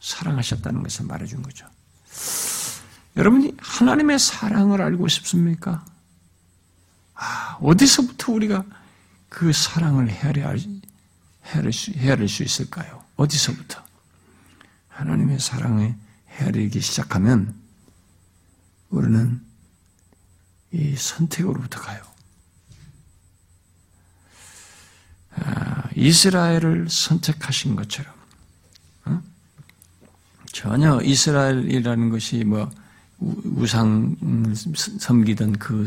[0.01, 1.67] 사랑하셨다는 것을 말해준 거죠.
[3.17, 5.85] 여러분이 하나님의 사랑을 알고 싶습니까?
[7.15, 8.65] 아, 어디서부터 우리가
[9.35, 13.03] 그 사랑을 헤아릴, 수, 헤아릴 수 있을까요?
[13.17, 13.85] 어디서부터?
[14.91, 15.97] 하나님의 사랑에
[16.29, 17.53] 헤아리기 시작하면
[18.91, 19.45] 우리는
[20.71, 22.01] 이 선택으로부터 가요.
[25.33, 28.15] 아, 이스라엘을 선택하신 것처럼
[29.07, 29.21] 어?
[30.53, 32.71] 전혀 이스라엘이라는 것이 뭐
[33.19, 34.17] 우상
[35.01, 35.87] 섬기던 그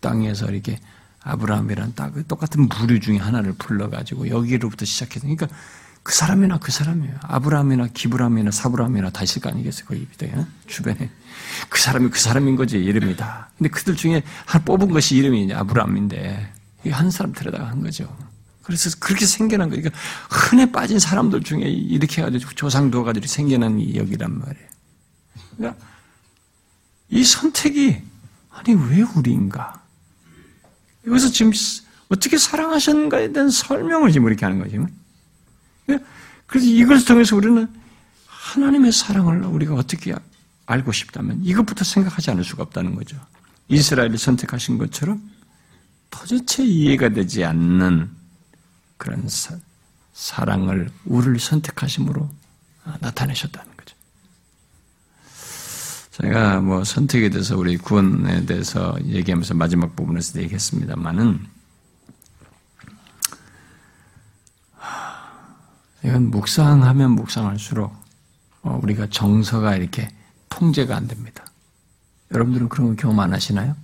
[0.00, 0.78] 땅에서 이렇게
[1.24, 5.48] 아브라함이란 딱 똑같은 부류 중에 하나를 불러가지고 여기로부터 시작해서 그러니까
[6.02, 7.14] 그 사람이나 그 사람이에요.
[7.22, 9.86] 아브라함이나 기브람이나 사브람이나 다 있을 거 아니겠어요?
[9.86, 10.34] 거기 밑에
[10.66, 11.10] 주변에
[11.68, 13.50] 그 사람이 그 사람인 거지 이름이 다.
[13.56, 16.52] 근데 그들 중에 한 뽑은 것이 이름이 아브라함인데
[16.90, 18.14] 한 사람 데려다가 한 거죠.
[18.62, 19.82] 그래서 그렇게 생겨난 거예요.
[19.82, 20.00] 그러니까
[20.30, 24.68] 흔해 빠진 사람들 중에 이렇게 해가지고 조상 도가들이 생겨난 이 여기란 말이에요.
[25.56, 25.84] 그러니까
[27.10, 28.02] 이 선택이
[28.50, 29.81] 아니 왜 우리인가?
[31.06, 31.52] 여기서 지금
[32.08, 34.86] 어떻게 사랑하셨는가에 대한 설명을 지금 이렇게 하는 거죠.
[35.90, 35.98] 예?
[36.46, 37.66] 그래서 이것을 통해서 우리는
[38.26, 40.14] 하나님의 사랑을 우리가 어떻게
[40.66, 43.16] 알고 싶다면 이것부터 생각하지 않을 수가 없다는 거죠.
[43.68, 45.22] 이스라엘을 선택하신 것처럼
[46.10, 48.10] 도대체 이해가 되지 않는
[48.98, 49.56] 그런 사,
[50.12, 52.28] 사랑을 우리를 선택하심으로
[53.00, 53.71] 나타내셨다는 거죠.
[56.22, 61.40] 제가 뭐 선택에 대해서 우리 구원에 대해서 얘기하면서 마지막 부분에서 얘기했습니다만은
[66.04, 67.92] 이건 묵상하면 묵상할수록
[68.62, 70.08] 어, 우리가 정서가 이렇게
[70.48, 71.44] 통제가 안 됩니다.
[72.30, 73.74] 여러분들은 그런 거 경험 안 하시나요?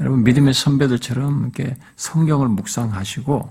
[0.00, 3.50] 여러분 믿음의 선배들처럼 이렇게 성경을 묵상하시고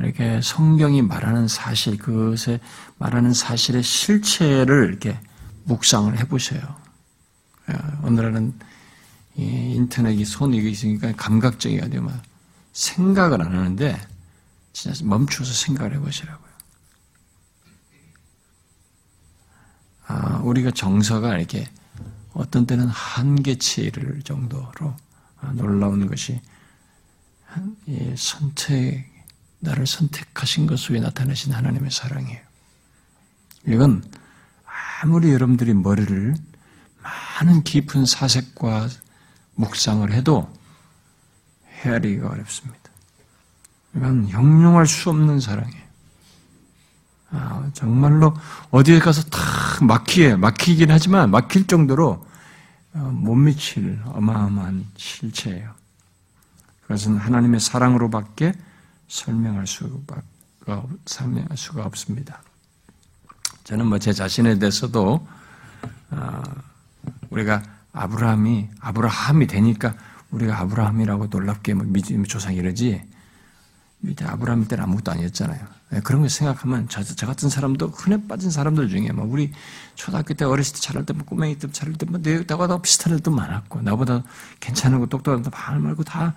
[0.00, 2.58] 이렇게 성경이 말하는 사실 그것에
[2.98, 5.16] 말하는 사실의 실체를 이렇게
[5.62, 6.83] 묵상을 해보세요.
[8.02, 8.58] 오늘은
[9.36, 12.22] 인터넷이 손이 있으니까 감각적이가 되면
[12.72, 14.00] 생각을 안 하는데
[14.72, 16.54] 진짜 멈춰서 생각을 해보시라고요.
[20.06, 21.68] 아, 우리가 정서가 이렇게
[22.32, 24.94] 어떤 때는 한계치를 정도로
[25.40, 26.40] 아, 놀라운 것이
[28.16, 29.10] 선택,
[29.60, 32.40] 나를 선택하신 것 속에 나타나신 하나님의 사랑이에요.
[33.68, 34.04] 이건
[35.02, 36.34] 아무리 여러분들이 머리를
[37.04, 38.88] 많은 깊은 사색과
[39.54, 40.50] 묵상을 해도
[41.82, 42.78] 헤아리기가 어렵습니다.
[43.94, 45.84] 이건 형용할 수 없는 사랑이에요.
[47.30, 48.34] 아, 정말로
[48.70, 49.40] 어디에 가서 탁
[49.84, 52.26] 막히게, 막히긴 하지만 막힐 정도로
[52.94, 55.72] 어, 못 미칠 어마어마한 실체예요.
[56.82, 58.52] 그것은 하나님의 사랑으로밖에
[59.08, 60.22] 설명할 수가,
[61.06, 62.40] 설명할 수가 없습니다.
[63.64, 65.26] 저는 뭐 제 자신에 대해서도
[66.10, 66.42] 어,
[67.34, 67.62] 우리가
[67.92, 69.94] 아브라함이 아브라함이 되니까
[70.30, 73.02] 우리가 아브라함이라고 놀랍게 뭐 믿음의 조상 이러지
[74.00, 75.66] 밑에 아브라함 때는 아무것도 아니었잖아요.
[75.90, 79.52] 네, 그런 거 생각하면 저, 저 같은 사람도 흔해 빠진 사람들 중에 뭐 우리
[79.94, 84.22] 초등학교 때 어렸을 때 잘할 때뭐 꼬맹이 때 잘할 때뭐 나보다 비슷한 애도 많았고 나보다
[84.60, 86.34] 괜찮은 거 똑똑한 거말 말고 다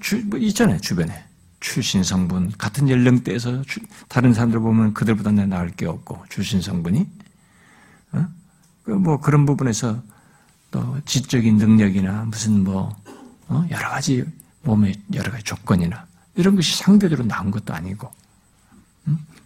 [0.00, 1.24] 주, 뭐 있잖아요 주변에
[1.60, 7.06] 출신 성분 같은 연령대에서 주, 다른 사람들 보면 그들보다 내 나을 게 없고 출신 성분이
[8.12, 8.26] 어?
[8.84, 10.02] 그뭐 그런 부분에서
[10.72, 12.96] 또 지적인 능력이나 무슨 뭐
[13.46, 13.64] 어?
[13.70, 14.24] 여러 가지
[14.62, 18.10] 몸의 여러 가지 조건이나 이런 것이 상대적으로 나은 것도 아니고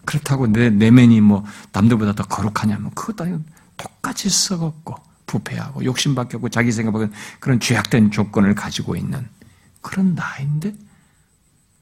[0.06, 3.44] 그렇다고 내 내면이 뭐 남들보다 더 거룩하냐면 그것도 아니고
[3.76, 4.94] 똑같이 썩었고
[5.26, 9.28] 부패하고 욕심밖에 없고 자기 생각하고 그런 죄악된 조건을 가지고 있는
[9.82, 10.74] 그런 나인데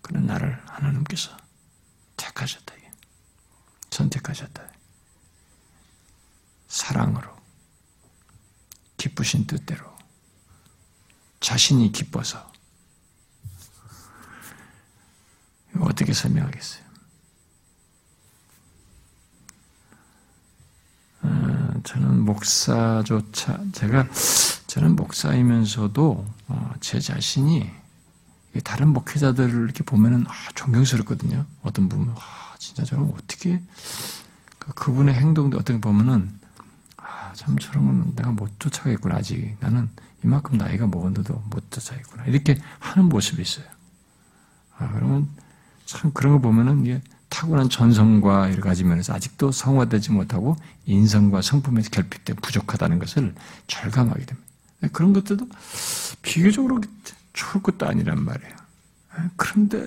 [0.00, 1.30] 그런 나를 하나님께서
[2.16, 2.74] 택하셨다.
[3.90, 4.62] 선택하셨다.
[6.66, 7.33] 사랑으로
[9.04, 9.84] 기쁘신 뜻대로
[11.40, 12.50] 자신이 기뻐서
[15.78, 16.82] 어떻게 설명하겠어요?
[21.20, 24.08] 어, 저는 목사조차 제가
[24.68, 27.70] 저는 목사이면서도 어, 제 자신이
[28.62, 31.44] 다른 목회자들을 이렇게 보면은 아, 존경스럽거든요.
[31.60, 33.60] 어떤 분은 아, 진짜 저는 어떻게
[34.58, 36.43] 그 그분의 행동도 어떻게 보면은 아,
[37.34, 39.88] 참 저런 건 내가 못 쫓아가겠구나 아직 나는
[40.22, 43.66] 이만큼 나이가 먹었는데도 못 쫓아가겠구나 이렇게 하는 모습이 있어요.
[44.78, 45.28] 아, 그러면
[45.84, 50.56] 참 그런 거 보면은 이게 타고난 전성과 여러 가지 면에서 아직도 성화되지 못하고
[50.86, 53.34] 인성과 성품에서 결핍돼 부족하다는 것을
[53.66, 54.48] 절감하게 됩니다.
[54.92, 55.48] 그런 것들도
[56.22, 56.80] 비교적으로
[57.32, 58.54] 좋을 것도 아니란 말이에요.
[59.36, 59.86] 그런데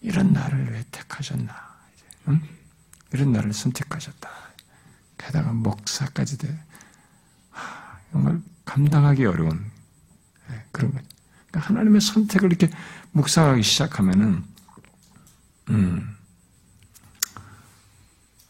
[0.00, 1.54] 이런 나를 왜 택하셨나?
[2.28, 2.42] 응?
[3.12, 4.28] 이런 나를 선택하셨다.
[5.24, 6.64] 게다가 목사까지 돼.
[8.10, 9.70] 정말 감당하기 어려운
[10.50, 11.02] 예, 그런 것.
[11.48, 12.70] 그러니까 하나님의 선택을 이렇게
[13.12, 14.44] 묵상하기 시작하면은
[15.70, 16.16] 음,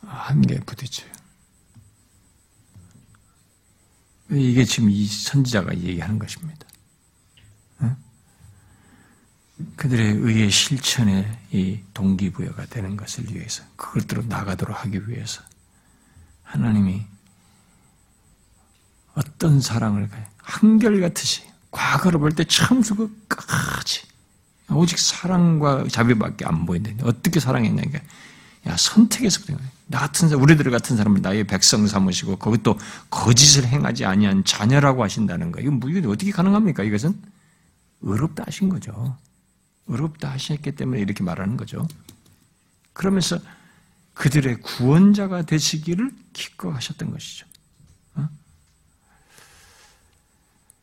[0.01, 1.13] 한계에 부딪혀요.
[4.31, 6.67] 이게 지금 이 선지자가 얘기하는 것입니다.
[9.77, 15.43] 그들의 의의 실천에 이 동기부여가 되는 것을 위해서, 그것대로 나가도록 하기 위해서,
[16.53, 17.03] 하나님이
[19.15, 24.03] 어떤 사랑을 한결같듯이, 과거로 볼 때 처음부터 끝까지
[24.71, 27.83] 오직 사랑과 자비밖에 안 보이는데 어떻게 사랑했냐?
[28.67, 32.79] 야 선택해서부터 나 같은 사람, 우리들 같은 사람을 나의 백성 삼으시고 그것도
[33.11, 35.61] 거짓을 행하지 아니한 자녀라고 하신다는 거.
[35.61, 36.83] 이건 뭐 이게 어떻게 가능합니까?
[36.83, 37.21] 이것은
[38.03, 39.17] 의롭다 하신 거죠.
[39.87, 41.87] 의롭다 하셨기 때문에 이렇게 말하는 거죠.
[42.93, 43.39] 그러면서
[44.15, 47.47] 그들의 구원자가 되시기를 기꺼하셨던 것이죠.
[48.15, 48.29] 어?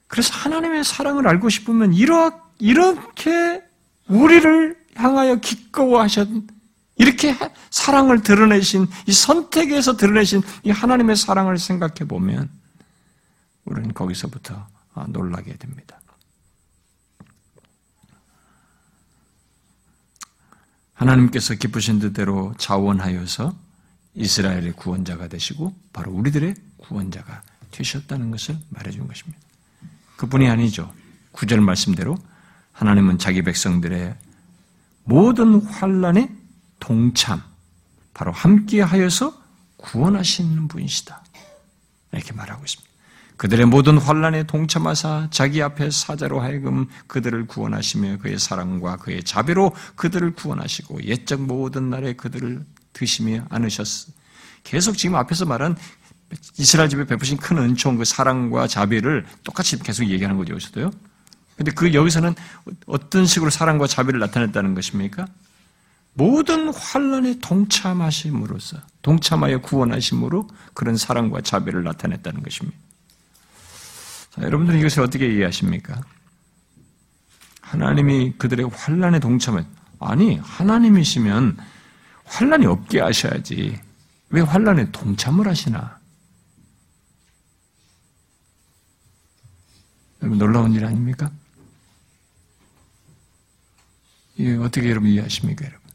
[0.08, 3.64] 그래서 하나님의 사랑을 알고 싶으면 이렇게
[4.08, 6.28] 우리를 향하여 기꺼워하셨
[6.98, 7.36] 이렇게
[7.70, 12.50] 사랑을 드러내신 이 선택에서 드러내신 이 하나님의 사랑을 생각해 보면
[13.64, 15.99] 우리는 거기서부터 아, 놀라게 됩니다.
[21.00, 23.56] 하나님께서 기쁘신 뜻대로 자원하여서
[24.16, 27.42] 이스라엘의 구원자가 되시고 바로 우리들의 구원자가
[27.72, 29.40] 되셨다는 것을 말해준 것입니다.
[30.18, 30.94] 그뿐이 아니죠.
[31.32, 32.18] 구절 말씀대로
[32.74, 34.14] 하나님은 자기 백성들의
[35.06, 36.30] 모든 환란에
[36.80, 37.42] 동참,
[38.14, 39.42] 바로 함께하여서
[39.78, 41.24] 구원하시는 분이시다.
[42.12, 42.89] 이렇게 말하고 있습니다.
[43.40, 50.32] 그들의 모든 환란에 동참하사 자기 앞에 사자로 하여금 그들을 구원하시며 그의 사랑과 그의 자비로 그들을
[50.32, 54.12] 구원하시고 옛적 모든 날에 그들을 드시며 안으셨어.
[54.66, 55.78] 계속 지금 앞에서 말한
[56.58, 60.92] 이스라엘 집에 베푸신 큰 은총, 그 사랑과 자비를 똑같이 계속 얘기하는 거죠, 여기서도요.
[61.56, 62.36] 근데 그 여기서는
[62.88, 65.28] 어떤 식으로 사랑과 자비를 나타냈다는 것입니까?
[66.14, 72.89] 모든 환란에 동참하심으로써 동참하여 구원하심으로 그런 사랑과 자비를 나타냈다는 것입니다.
[74.32, 76.02] 자, 여러분들은 이것을 어떻게 이해하십니까?
[77.62, 79.66] 하나님이 그들의 환란에 동참해
[80.00, 81.58] 아니 하나님이시면
[82.26, 83.80] 환란이 없게 하셔야지
[84.30, 86.00] 왜 환란에 동참을 하시나?
[90.20, 91.32] 놀라운 일 아닙니까?
[94.40, 95.90] 예, 어떻게 여러분 이해하십니까, 여러분?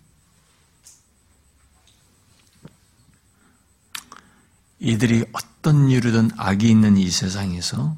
[4.81, 7.97] 이들이 어떤 이유든 악이 있는 이 세상에서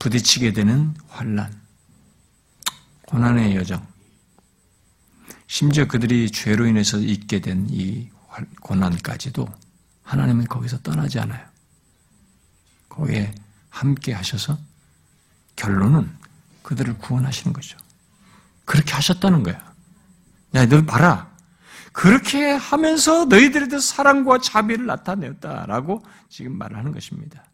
[0.00, 1.52] 부딪히게 되는 환란,
[3.06, 3.86] 고난의 여정,
[5.46, 8.08] 심지어 그들이 죄로 인해서 있게 된 이
[8.62, 9.46] 고난까지도
[10.02, 11.44] 하나님은 거기서 떠나지 않아요.
[12.88, 13.34] 거기에
[13.68, 14.58] 함께 하셔서
[15.56, 16.10] 결론은
[16.62, 17.76] 그들을 구원하시는 거죠.
[18.64, 19.74] 그렇게 하셨다는 거야.
[20.54, 21.30] 야, 너 봐라.
[21.92, 27.44] 그렇게 하면서 너희들에 대해서 사랑과 자비를 나타내었다라고 지금 말을 하는 것입니다.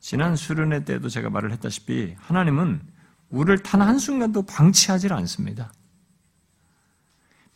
[0.00, 2.80] 지난 수련회 때도 제가 말을 했다시피 하나님은
[3.28, 5.72] 우리를 단 한순간도 방치하지 않습니다.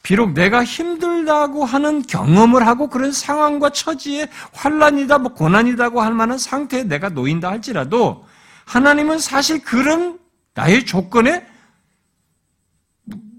[0.02, 6.84] 비록 내가 힘들다고 하는 경험을 하고 그런 상황과 처지에 환란이다, 뭐 고난이다고 할 만한 상태에
[6.84, 8.26] 내가 놓인다 할지라도
[8.66, 10.18] 하나님은 사실 그런
[10.52, 11.46] 나의 조건에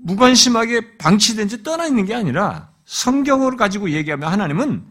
[0.01, 4.85] 무관심하게 방치된 지 떠나 있는 게 아니라 성경으로 가지고 얘기하면 하나님은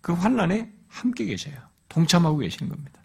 [0.00, 1.56] 그 환란에 함께 계셔요.
[1.88, 2.97] 동참하고 계시는 겁니다.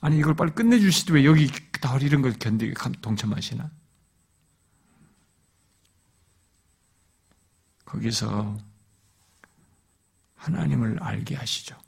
[0.00, 3.70] 아니 이걸 빨리 끝내주시지 왜 여기 다 이런 걸 견디게 동참하시나?
[7.84, 8.58] 거기서
[10.36, 11.78] 하나님을 알게 하시죠.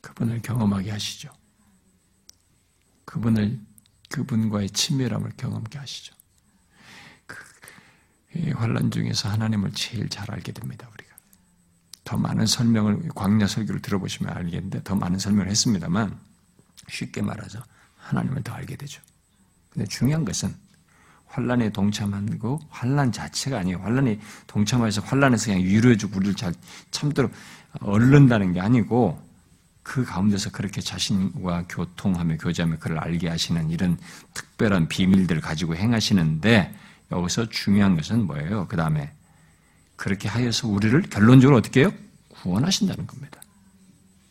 [0.00, 1.32] 그분을 경험하게 하시죠.
[3.04, 3.60] 그분을
[4.10, 6.14] 그분과의 친밀함을 경험케 하시죠.
[7.26, 7.36] 그
[8.54, 10.88] 환란 중에서 하나님을 제일 잘 알게 됩니다.
[10.92, 11.01] 우리가
[12.12, 16.14] 더 많은 설명을 광야 설교를 들어보시면 알겠는데 더 많은 설명을 했습니다만
[16.90, 17.64] 쉽게 말해서
[17.96, 19.00] 하나님을 더 알게 되죠.
[19.70, 20.54] 근데 중요한 것은
[21.24, 23.78] 환란에 동참하고 환란 자체가 아니에요.
[23.78, 26.52] 환란에 동참해서 환란에서 그냥 위로해주고 우리를 잘
[26.90, 27.32] 참도록
[27.80, 29.18] 얼른다는 게 아니고
[29.82, 33.96] 그 가운데서 그렇게 자신과 교통하며 교제하며 그를 알게 하시는 이런
[34.34, 36.74] 특별한 비밀들을 가지고 행하시는데
[37.10, 38.66] 여기서 중요한 것은 뭐예요?
[38.68, 39.14] 그 다음에
[40.02, 41.94] 그렇게 하여서 우리를 결론적으로 어떻게 해요?
[42.30, 43.40] 구원하신다는 겁니다.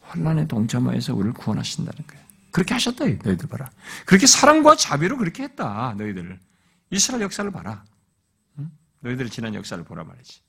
[0.02, 2.26] 환란에 동참하여서 우리를 구원하신다는 거예요.
[2.52, 3.72] 그렇게 하셨다, 너희들 봐라.
[4.06, 6.38] 그렇게 사랑과 자비로 그렇게 했다, 너희들.
[6.90, 7.86] 이스라엘 역사를 봐라.
[8.60, 8.70] 응?
[9.00, 10.42] 너희들 지난 역사를 보라 말이지.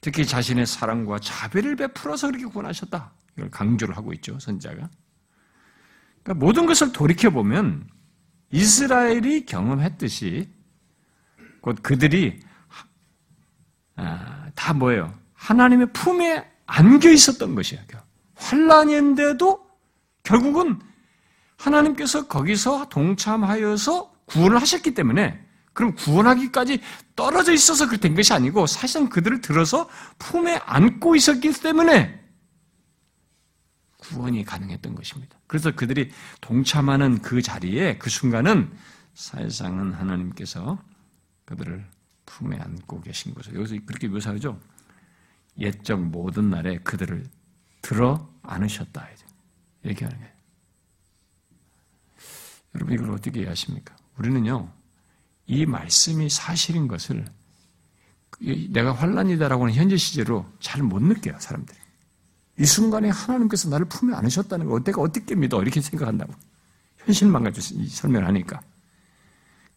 [0.00, 3.12] 특히 자신의 사랑과 자비를 베풀어서 그렇게 구원하셨다.
[3.36, 4.90] 이걸 강조를 하고 있죠, 선자가.
[6.24, 7.88] 그러니까 모든 것을 돌이켜보면
[8.50, 10.60] 이스라엘이 경험했듯이
[11.62, 12.40] 곧 그들이
[13.96, 15.14] 아, 다 뭐예요?
[15.32, 17.82] 하나님의 품에 안겨 있었던 것이에요.
[18.34, 19.64] 환란인데도
[20.24, 20.80] 결국은
[21.56, 25.40] 하나님께서 거기서 동참하여서 구원을 하셨기 때문에
[25.72, 26.80] 그럼 구원하기까지
[27.16, 29.88] 떨어져 있어서 그렇게 된 것이 아니고 사실상 그들을 들어서
[30.18, 32.20] 품에 안고 있었기 때문에
[33.98, 35.38] 구원이 가능했던 것입니다.
[35.46, 36.10] 그래서 그들이
[36.40, 38.72] 동참하는 그 자리에 그 순간은
[39.14, 40.78] 사실상은 하나님께서
[41.56, 41.84] 그들을
[42.26, 44.58] 품에 안고 계신 것을 여기서 그렇게 묘사하죠.
[45.58, 47.26] 옛적 모든 날에 그들을
[47.82, 49.08] 들어 안으셨다.
[49.84, 50.32] 얘기하는 거예요.
[52.74, 53.94] 여러분 이걸 어떻게 이해하십니까?
[54.18, 54.72] 우리는요.
[55.46, 57.26] 이 말씀이 사실인 것을
[58.70, 61.78] 내가 환란이다라고 하는 현재 시제로 잘 못 느껴요, 사람들이.
[62.58, 65.60] 이 순간에 하나님께서 나를 품에 안으셨다는 걸 내가 어떻게 믿어?
[65.62, 66.32] 이렇게 생각한다고.
[66.98, 68.62] 현실만 가지고 설명을 하니까.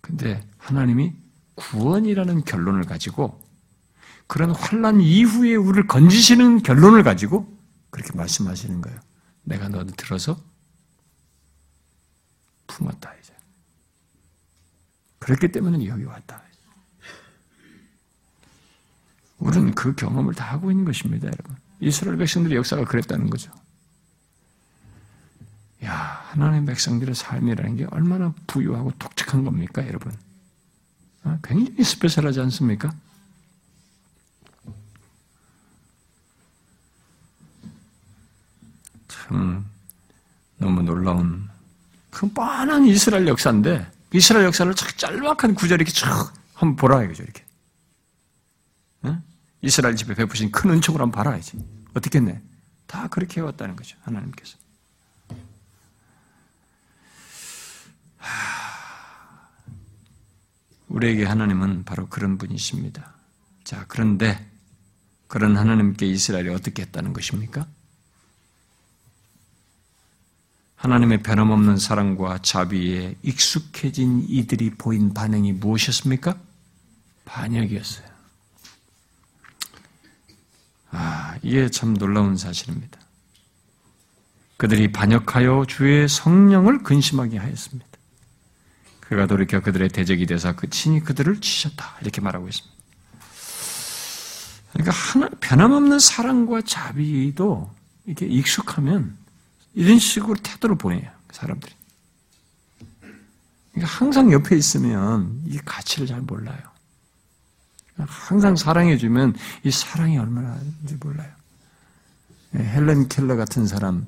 [0.02, 1.14] 근데 하나님이
[1.56, 3.42] 구원이라는 결론을 가지고
[4.28, 7.58] 그런 환란 이후에 우리를 건지시는 결론을 가지고
[7.90, 9.00] 그렇게 말씀하시는 거예요.
[9.44, 10.42] 내가 너를 들어서
[12.68, 13.34] 품었다 이제.
[15.20, 16.46] 그렇기 때문에 여기 왔다.
[19.38, 21.56] 우리는 그 경험을 다 하고 있는 것입니다, 여러분.
[21.80, 23.52] 이스라엘 백성들의 역사가 그랬다는 거죠.
[25.84, 30.14] 야, 하나님 백성들의 삶이라는 게 얼마나 부유하고 독특한 겁니까, 여러분?
[31.26, 31.40] 어?
[31.44, 32.94] 굉장히 스페셜하지 않습니까?
[39.08, 39.66] 참
[40.58, 41.50] 너무 놀라운
[42.12, 47.44] 그 뻔한 이스라엘 역사인데 이스라엘 역사를 짤막한 구절 이렇게 쫙 한번 보라 이거죠 이렇게.
[49.06, 49.22] 응?
[49.62, 51.58] 이스라엘 집에 베푸신 큰 은총을 한번 봐라야지.
[51.94, 52.42] 어떻게 했네?
[52.88, 54.58] 다 그렇게 해왔다는 거죠 하나님께서.
[60.88, 63.14] 우리에게 하나님은 바로 그런 분이십니다.
[63.64, 64.46] 자, 그런데
[65.28, 67.68] 그런 하나님께 이스라엘이 어떻게 했다는 것입니까?
[70.76, 76.38] 하나님의 변함없는 사랑과 자비에 익숙해진 이들이 보인 반응이 무엇이었습니까?
[77.26, 78.06] 반역이었어요.
[80.92, 83.00] 아, 이게 참 놀라운 사실입니다.
[84.58, 87.95] 그들이 반역하여 주의 성령을 근심하게 하였습니다.
[89.08, 91.98] 그가 돌이켜 그들의 대적이 되사 그 친히 그들을 치셨다.
[92.02, 92.76] 이렇게 말하고 있습니다.
[94.74, 97.74] 그러니까 하나, 변함없는 사랑과 자비도
[98.06, 99.18] 이렇게 익숙하면
[99.74, 101.74] 이런 식으로 태도를 보여요, 사람들이.
[103.72, 106.60] 그러니까 항상 옆에 있으면 이 가치를 잘 몰라요.
[107.98, 111.32] 항상 사랑해주면 이 사랑이 얼마나인지 몰라요.
[112.56, 114.08] 헬렌 켈러 같은 사람,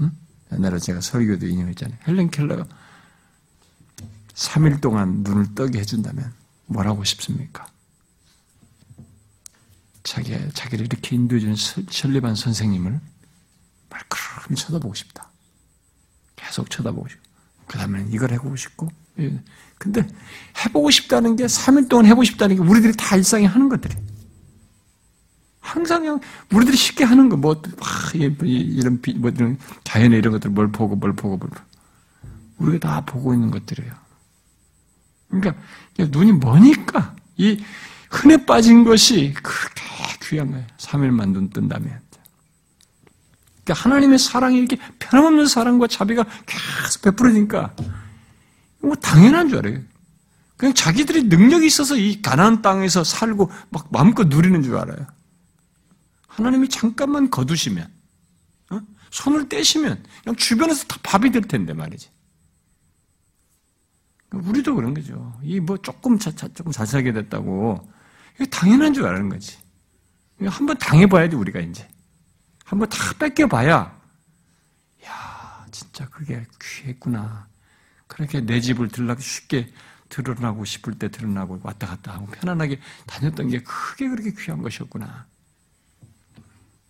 [0.00, 0.10] 응?
[0.52, 1.98] 옛날에 제가 설교도 인용했잖아요.
[2.06, 2.66] 헬렌 켈러가
[4.38, 6.32] 3일 동안 눈을 떠게 해준다면
[6.66, 7.66] 뭐라고 싶습니까?
[10.04, 11.56] 자기, 자기를 이렇게 인도해준
[11.90, 13.00] 설리반 선생님을
[13.90, 15.28] 말그름 쳐다보고 싶다.
[16.36, 17.22] 계속 쳐다보고 싶고.
[17.66, 18.88] 그 다음에는 이걸 해보고 싶고.
[19.18, 19.42] 예.
[19.76, 20.06] 근데
[20.64, 23.96] 해보고 싶다는 게 3일 동안 해보고 싶다는 게 우리들이 다 일상에 하는 것들이.
[25.58, 26.20] 항상
[26.52, 31.12] 우리들이 쉽게 하는 거, 뭐, 아, 이런, 뭐, 이런 자연의 이런 것들 뭘 보고 뭘
[31.12, 31.64] 보고 뭘 보고.
[32.58, 34.07] 우리가 다 보고 있는 것들이에요.
[35.28, 35.54] 그러니까
[35.96, 37.62] 눈이 머니까 이
[38.10, 39.82] 흔해 빠진 것이 그렇게
[40.28, 40.66] 귀한 거예요.
[40.78, 42.00] 3일만 눈 뜬다면.
[43.64, 47.74] 그러니까 하나님의 사랑이 이렇게 변함없는 사랑과 자비가 계속 베풀어지니까
[48.80, 49.80] 뭐 당연한 줄 알아요.
[50.56, 55.06] 그냥 자기들이 능력이 있어서 이 가나안 땅에서 살고 막 마음껏 누리는 줄 알아요.
[56.26, 57.88] 하나님이 잠깐만 거두시면,
[58.70, 58.80] 어?
[59.10, 62.10] 손을 떼시면 그냥 주변에서 다 밥이 될 텐데 말이지.
[64.32, 65.38] 우리도 그런 거죠.
[65.42, 67.90] 이 뭐 조금 자, 조금 잘 살게 됐다고
[68.36, 69.56] 이게 당연한 줄 아는 거지.
[70.46, 71.88] 한번 당해봐야지 우리가 이제
[72.64, 73.98] 한번 다 뺏겨봐야
[75.06, 77.48] 야 진짜 그게 귀했구나.
[78.06, 79.72] 그렇게 내 집을 들라고 쉽게
[80.08, 85.26] 드러나고 싶을 때 드러나고 왔다 갔다 하고 편안하게 다녔던 게 크게 그렇게 귀한 것이었구나.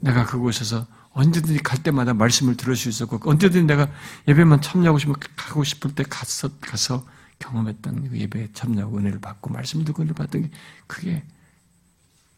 [0.00, 3.90] 내가 그곳에서 언제든지 갈 때마다 말씀을 들을 수 있었고 언제든지 내가
[4.28, 7.04] 예배만 참여하고 싶으면 가고 싶을 때 가서 가서
[7.38, 10.50] 경험했던 그 예배에 참여하고 은혜를 받고 말씀 듣고 은혜를 받던 게
[10.86, 11.24] 그게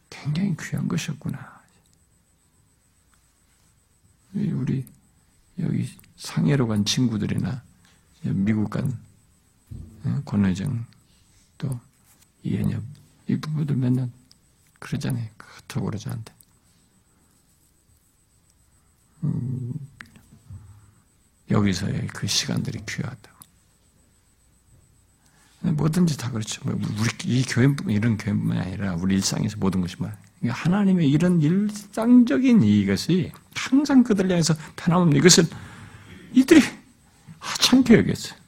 [0.09, 1.61] 굉장히 귀한 것이었구나.
[4.33, 4.85] 우리
[5.59, 7.63] 여기 상해로 간 친구들이나
[8.23, 8.99] 미국 간
[10.03, 10.85] 어, 권회장
[11.57, 11.79] 또
[12.43, 12.81] 이해녀
[13.27, 14.09] 이 부부들 맨날
[14.79, 15.29] 그러잖아요.
[15.37, 16.33] 카톡 그러지 않대.
[19.23, 19.73] 음,
[21.49, 23.30] 여기서의 그 시간들이 귀하다고.
[25.61, 26.61] 뭐든지 다 그렇죠.
[26.65, 30.17] 뭐 우리 이 교회 이런 교회뿐만 아니라 우리 일상에서 모든 것이 말.
[30.39, 35.45] 그러니까 하나님의 이런 일상적인 이것이 항상 그들 향해서 편함없는 이것을
[36.33, 36.61] 이들이
[37.39, 38.39] 하찮게 여겼어요.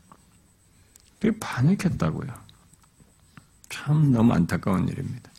[1.20, 2.34] 그게 반역했다고요.
[3.70, 5.32] 참 너무 안타까운 일입니다.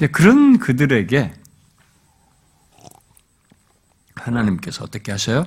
[0.00, 1.34] 근데 그런 그들에게
[4.14, 5.44] 하나님께서 어떻게 하셔요?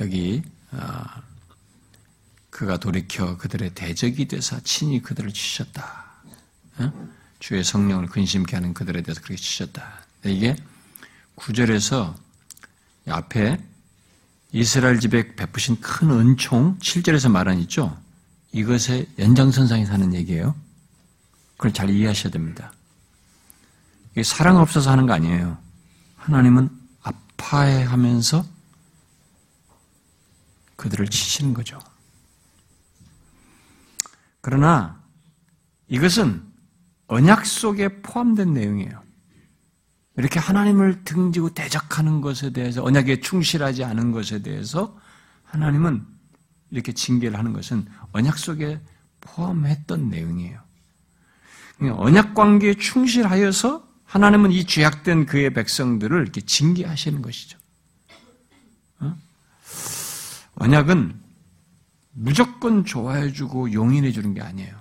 [0.00, 1.22] 여기 아,
[2.50, 6.06] 그가 돌이켜 그들의 대적이 되사 친히 그들을 치셨다.
[7.38, 10.00] 주의 성령을 근심케 하는 그들에 대해서 그렇게 치셨다.
[10.24, 10.56] 이게
[11.36, 12.16] 구절에서
[13.08, 13.62] 앞에
[14.52, 17.96] 이스라엘 집에 베푸신 큰 은총 7절에서 말한 있죠.
[18.52, 20.54] 이것의 연장선상에 사는 얘기예요.
[21.56, 22.72] 그걸 잘 이해하셔야 됩니다.
[24.12, 25.58] 이게 사랑 없어서 하는 거 아니에요.
[26.16, 26.70] 하나님은
[27.02, 28.44] 아파해 하면서
[30.78, 31.78] 그들을 치시는 거죠.
[34.40, 35.02] 그러나
[35.88, 36.42] 이것은
[37.08, 39.02] 언약 속에 포함된 내용이에요.
[40.16, 44.98] 이렇게 하나님을 등지고 대적하는 것에 대해서 언약에 충실하지 않은 것에 대해서
[45.44, 46.06] 하나님은
[46.70, 48.80] 이렇게 징계를 하는 것은 언약 속에
[49.20, 50.60] 포함했던 내용이에요.
[51.80, 57.58] 언약 관계에 충실하여서 하나님은 이 죄악된 그의 백성들을 이렇게 징계하시는 것이죠.
[60.60, 61.20] 언약은
[62.12, 64.76] 무조건 좋아해주고 용인해주는 게 아니에요.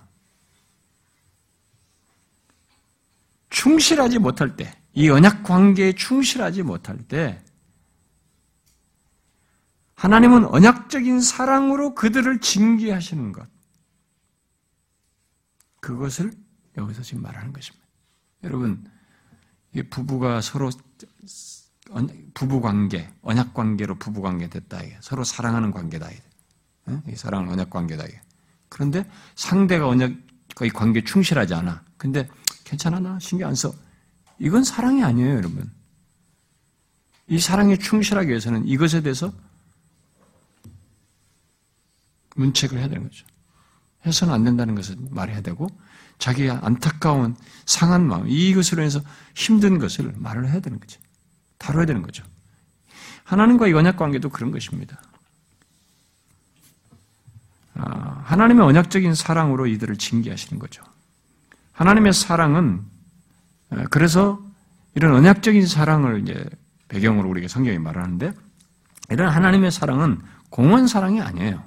[3.50, 7.44] 충실하지 못할 때, 이 언약 관계에 충실하지 못할 때,
[9.96, 13.48] 하나님은 언약적인 사랑으로 그들을 징계하시는 것.
[15.80, 16.32] 그것을
[16.78, 17.86] 여기서 지금 말하는 것입니다.
[18.44, 18.88] 여러분,
[19.90, 20.70] 부부가 서로
[22.34, 24.80] 부부 관계, 언약 관계로 부부 관계 됐다.
[25.02, 26.10] 서로 사랑하는 관계다.
[27.08, 28.06] 이 사랑은 언약 관계다.
[28.70, 30.12] 그런데 상대가 언약
[30.64, 31.84] 이 관계 충실하지 않아.
[31.98, 32.28] 근데
[32.64, 33.74] 괜찮아 나 신경 안 써.
[34.40, 35.72] 이건 사랑이 아니에요, 여러분.
[37.28, 39.34] 이 사랑에 충실하기 위해서는 이것에 대해서
[42.36, 43.26] 문책을 해야 되는 거죠.
[44.06, 45.68] 해서는 안 된다는 것을 말해야 되고
[46.20, 47.36] 자기의 안타까운
[47.66, 49.02] 상한 마음 이것으로 해서
[49.36, 51.00] 힘든 것을 말을 해야 되는 거죠.
[51.58, 52.24] 다뤄야 되는 거죠.
[53.24, 55.02] 하나님과의 언약 관계도 그런 것입니다.
[57.76, 60.84] 아, 하나님의 언약적인 사랑으로 이들을 징계하시는 거죠.
[61.74, 62.82] 하나님의 사랑은
[63.70, 64.42] 아, 그래서
[64.96, 66.50] 이런 언약적인 사랑을 이제
[66.88, 68.34] 배경으로 우리가 성경이 말하는데
[69.10, 71.64] 이런 하나님의 사랑은 공원 사랑이 아니에요.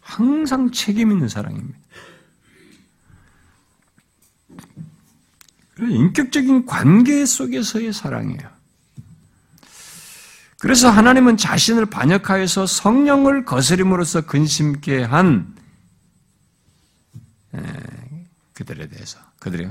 [0.00, 1.78] 항상 책임 있는 사랑입니다.
[5.78, 8.53] 인격적인 관계 속에서의 사랑이에요.
[10.64, 15.54] 그래서 하나님은 자신을 반역하여서 성령을 거스림으로써 근심케 한
[18.54, 19.68] 그들에 대해서 그들이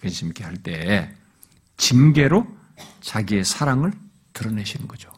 [0.00, 1.14] 근심케 할 때에
[1.76, 2.46] 징계로
[3.02, 3.92] 자기의 사랑을
[4.32, 5.12] 드러내시는 거죠.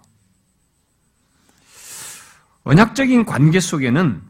[2.65, 4.25] 언약적인 관계 속에는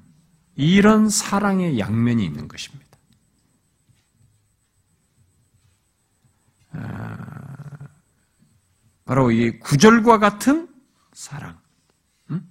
[0.56, 2.84] 이런 사랑의 양면이 있는 것입니다.
[9.04, 10.68] 아, 바로 이 구절과 같은
[11.12, 11.58] 사랑.
[12.30, 12.42] 응?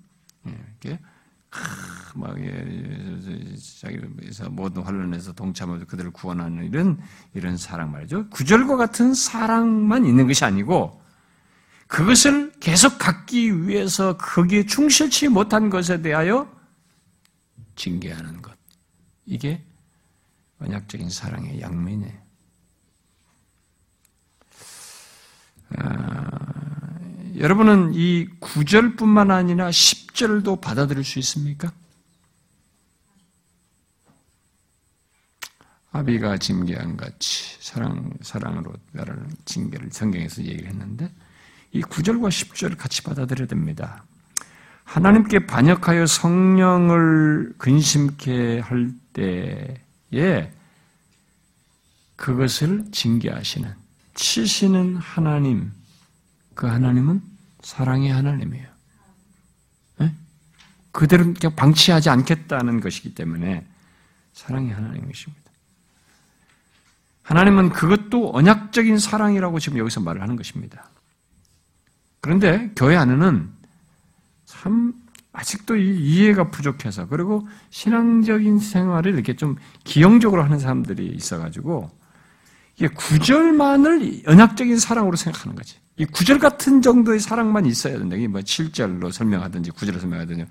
[0.47, 0.51] 예,
[0.81, 0.99] 이렇게
[2.15, 2.35] 막
[3.81, 6.99] 자기에서 모든 환란에서 동참하고 그들을 구원하는 이런
[7.33, 8.29] 이런 사랑 말이죠.
[8.29, 11.01] 구절과 같은 사랑만 있는 것이 아니고
[11.87, 16.51] 그것을 계속 갖기 위해서 거기에 충실치 못한 것에 대하여
[17.75, 18.57] 징계하는 것.
[19.25, 19.63] 이게
[20.59, 22.23] 언약적인 사랑의 양면이에요.
[25.77, 26.32] 아,
[27.37, 31.71] 여러분은 이 9절뿐만 아니라 10절도 받아들일 수 있습니까?
[35.91, 39.15] 아비가 징계한 같이 사랑, 사랑으로 나를
[39.45, 41.09] 징계를 성경에서 얘기를 했는데
[41.71, 44.03] 이 9절과 10절을 같이 받아들여야 됩니다.
[44.83, 50.51] 하나님께 반역하여 성령을 근심케 할 때에
[52.15, 53.73] 그것을 징계하시는
[54.13, 55.71] 치시는 하나님
[56.55, 57.21] 그 하나님은
[57.61, 58.67] 사랑의 하나님이에요.
[59.99, 60.13] 네?
[60.91, 63.65] 그대로 그냥 방치하지 않겠다는 것이기 때문에
[64.33, 65.43] 사랑의 하나님이십니다.
[67.23, 70.89] 하나님은 그것도 언약적인 사랑이라고 지금 여기서 말을 하는 것입니다.
[72.19, 73.49] 그런데 교회 안에는
[74.45, 74.93] 참
[75.31, 81.89] 아직도 이 이해가 부족해서 그리고 신앙적인 생활을 이렇게 좀 기형적으로 하는 사람들이 있어가지고
[82.75, 85.82] 이게 구절만을 언약적인 사랑으로 생각하는 거지.
[85.97, 88.15] 이 구절 같은 정도의 사랑만 있어야 된다.
[88.15, 90.45] 이게 뭐 7절로 설명하든지 9절로 설명하든지,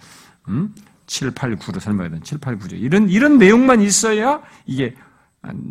[0.49, 0.75] 음?
[1.07, 2.81] 7, 8, 9로 설명하든지 7, 8, 9절.
[2.81, 4.95] 이런, 이런 내용만 있어야 이게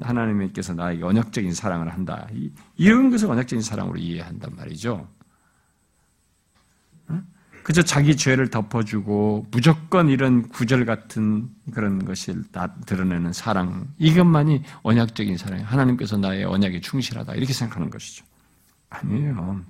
[0.01, 2.27] 하나님께서 나에게 언약적인 사랑을 한다.
[2.75, 5.07] 이런 것을 언약적인 사랑으로 이해한단 말이죠.
[7.63, 15.37] 그저 자기 죄를 덮어주고 무조건 이런 구절 같은 그런 것을 다 드러내는 사랑 이것만이 언약적인
[15.37, 18.25] 사랑이 하나님께서 나의 언약에 충실하다 이렇게 생각하는 것이죠.
[18.91, 19.65] 아니에요.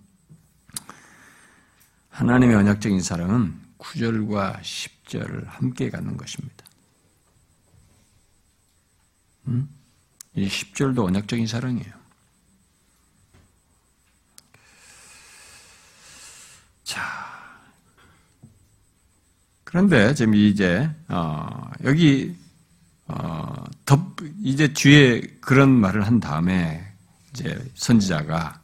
[2.10, 6.66] 하나님의 언약적인 사랑은 9절과 10절을 함께 갖는 것입니다.
[9.48, 9.70] 음?
[10.36, 11.94] 이 10절도 언약적인 사랑이에요.
[16.84, 17.02] 자,
[19.64, 22.36] 그런데 지금 이제 어, 여기
[23.08, 26.86] 어, 덮 이제 뒤에 그런 말을 한 다음에
[27.32, 28.61] 이제 선지자가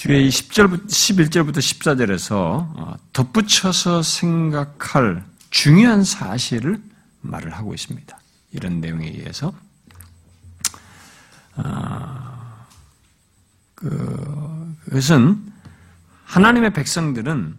[0.00, 6.82] 뒤에 10절부터, 11절부터 14절에서 어, 덧붙여서 생각할 중요한 사실을
[7.20, 8.18] 말을 하고 있습니다.
[8.52, 9.52] 이런 내용에 의해서.
[11.56, 12.66] 아,
[13.74, 15.52] 그, 그것은
[16.24, 17.58] 하나님의 백성들은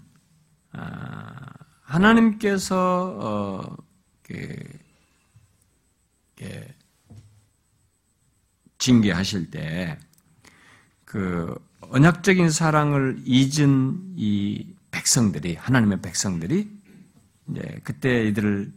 [0.72, 1.36] 아,
[1.84, 3.78] 하나님께서 어,
[4.24, 4.82] 그,
[8.80, 10.00] 징계하실 때
[11.12, 11.54] 그
[11.92, 16.72] 언약적인 사랑을 잊은 이 백성들이 하나님의 백성들이
[17.50, 18.72] 이제 그때 이들을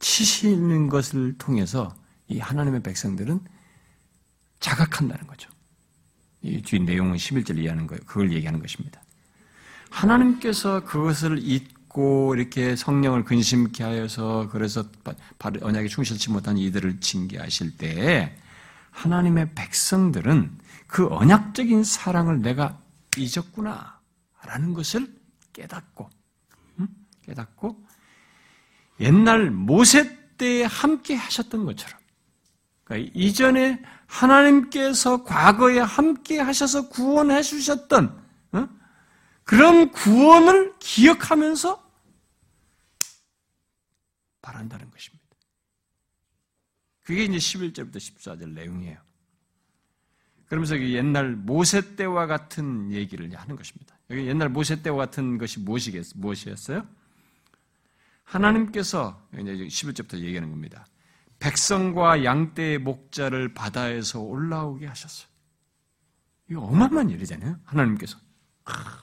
[0.00, 1.94] 치시는 것을 통해서
[2.26, 3.38] 이 하나님의 백성들은
[4.58, 5.48] 자각한다는 거죠.
[6.42, 8.00] 이 뒤 내용은 11절 이해하는 거예요.
[8.04, 9.00] 그걸 얘기하는 것입니다.
[9.90, 14.84] 하나님께서 그것을 잊고 이렇게 성령을 근심케 하여서 그래서
[15.38, 18.34] 언약에 충실치 못한 이들을 징계하실 때에
[18.92, 22.78] 하나님의 백성들은 그 언약적인 사랑을 내가
[23.16, 24.00] 잊었구나.
[24.44, 25.12] 라는 것을
[25.52, 26.10] 깨닫고,
[27.22, 27.86] 깨닫고,
[29.00, 31.98] 옛날 모세 때에 함께 하셨던 것처럼,
[32.84, 38.68] 그러니까 이전에 하나님께서 과거에 함께 하셔서 구원해 주셨던 어?
[39.44, 41.82] 그런 구원을 기억하면서
[44.42, 45.21] 바란다는 것입니다.
[47.02, 48.98] 그게 이제 11절부터 14절 내용이에요.
[50.46, 53.98] 그러면서 옛날 모세 때와 같은 얘기를 하는 것입니다.
[54.10, 56.86] 여기 옛날 모세 때와 같은 것이 무엇이었어요?
[58.24, 60.86] 하나님께서 이제 11절부터 얘기하는 겁니다.
[61.38, 65.28] 백성과 양떼의 목자를 바다에서 올라오게 하셨어요.
[66.50, 67.58] 이거 어마어마한 일이잖아요.
[67.64, 68.18] 하나님께서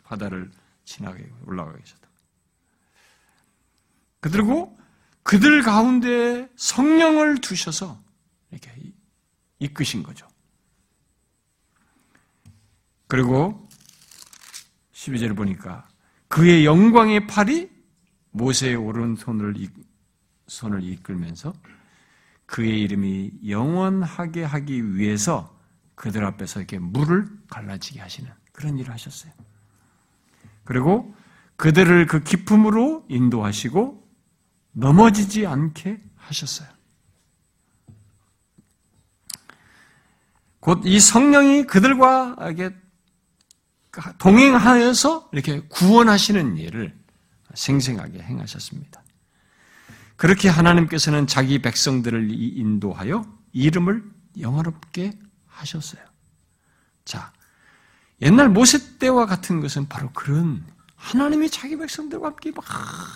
[0.03, 0.51] 바다를
[0.85, 2.09] 지나게 올라가게 하셨다.
[4.21, 4.78] 그리고
[5.23, 8.01] 그들 가운데 성령을 두셔서
[8.51, 8.71] 이렇게
[9.59, 10.27] 이끄신 거죠.
[13.07, 13.67] 그리고
[14.93, 15.87] 12절을 보니까
[16.27, 17.69] 그의 영광의 팔이
[18.31, 19.55] 모세의 오른손을
[20.47, 21.53] 손을 이끌면서
[22.45, 25.57] 그의 이름이 영원하게 하기 위해서
[25.95, 29.31] 그들 앞에서 이렇게 물을 갈라지게 하시는 그런 일을 하셨어요.
[30.63, 31.13] 그리고
[31.57, 33.98] 그들을 그 기품으로 인도하시고
[34.71, 36.67] 넘어지지 않게 하셨어요.
[40.59, 42.75] 곧 이 성령이 그들과 이게
[44.17, 46.97] 동행하여서 이렇게 구원하시는 일을
[47.53, 49.01] 생생하게 행하셨습니다.
[50.15, 54.03] 그렇게 하나님께서는 자기 백성들을 인도하여 이름을
[54.39, 55.17] 영화롭게
[55.47, 56.03] 하셨어요.
[57.05, 57.33] 자,
[58.21, 60.65] 옛날 모세 때와 같은 것은 바로 그런
[60.99, 62.65] 하나님이 자기 백성들과 함께 막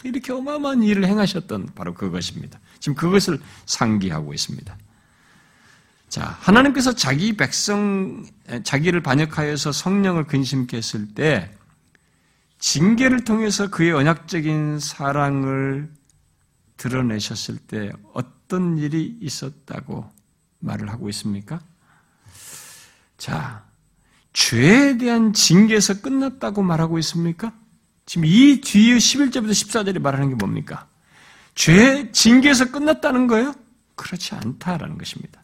[0.03, 2.59] 이렇게 어마어마한 일을 행하셨던 바로 그것입니다.
[2.79, 4.77] 지금 그것을 상기하고 있습니다.
[6.07, 8.25] 자, 하나님께서 자기 백성,
[8.63, 11.51] 자기를 반역하여서 성령을 근심케 했을 때
[12.59, 15.91] 징계를 통해서 그의 언약적인 사랑을
[16.77, 20.09] 드러내셨을 때 어떤 일이 있었다고
[20.59, 21.59] 말을 하고 있습니까?
[23.17, 23.65] 자,
[24.31, 27.53] 죄에 대한 징계에서 끝났다고 말하고 있습니까?
[28.05, 30.87] 지금 이 뒤에 11절부터 14절에 말하는 게 뭡니까?
[31.55, 33.53] 죄, 징계에서 끝났다는 거예요?
[33.95, 35.43] 그렇지 않다라는 것입니다.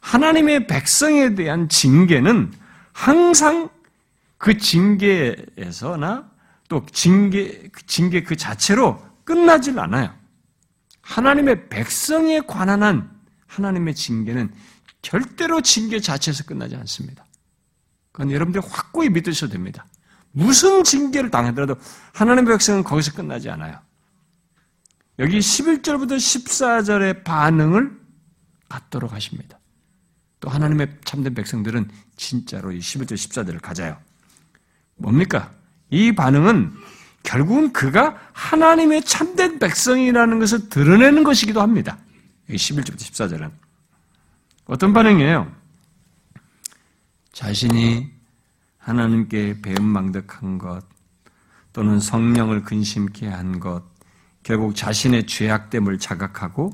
[0.00, 2.52] 하나님의 백성에 대한 징계는
[2.92, 3.70] 항상
[4.38, 6.30] 그 징계에서나
[6.68, 10.12] 또 징계, 징계 그 자체로 끝나질 않아요.
[11.02, 13.10] 하나님의 백성에 관한 한
[13.46, 14.52] 하나님의 징계는
[15.02, 17.24] 절대로 징계 자체에서 끝나지 않습니다.
[18.12, 19.86] 그건 여러분들이 확고히 믿으셔도 됩니다.
[20.32, 21.76] 무슨 징계를 당하더라도
[22.12, 23.78] 하나님의 백성은 거기서 끝나지 않아요.
[25.18, 28.00] 여기 11절부터 14절의 반응을
[28.68, 29.58] 갖도록 하십니다.
[30.40, 33.96] 또 하나님의 참된 백성들은 진짜로 이 11절 14절을 가져요.
[34.96, 35.52] 뭡니까?
[35.90, 36.72] 이 반응은
[37.22, 41.98] 결국은 그가 하나님의 참된 백성이라는 것을 드러내는 것이기도 합니다.
[42.48, 43.50] 11절부터 14절은.
[44.64, 45.54] 어떤 반응이에요?
[47.32, 48.10] 자신이
[48.82, 50.82] 하나님께 배은망덕한 것,
[51.72, 53.82] 또는 성령을 근심케 한 것,
[54.42, 56.72] 결국 자신의 죄악됨을 자각하고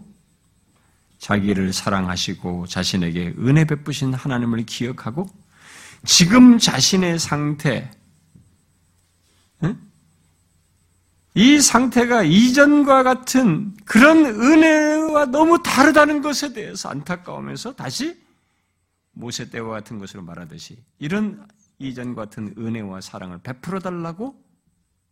[1.19, 5.29] 자기를 사랑하시고 자신에게 은혜 베푸신 하나님을 기억하고
[6.05, 7.91] 지금 자신의 상태,
[11.35, 18.21] 이 상태가 이전과 같은 그런 은혜와 너무 다르다는 것에 대해서 안타까우면서 다시
[19.13, 21.47] 모세 때와 같은 것으로 말하듯이 이런
[21.79, 24.45] 이전 같은 은혜와 사랑을 베풀어 달라고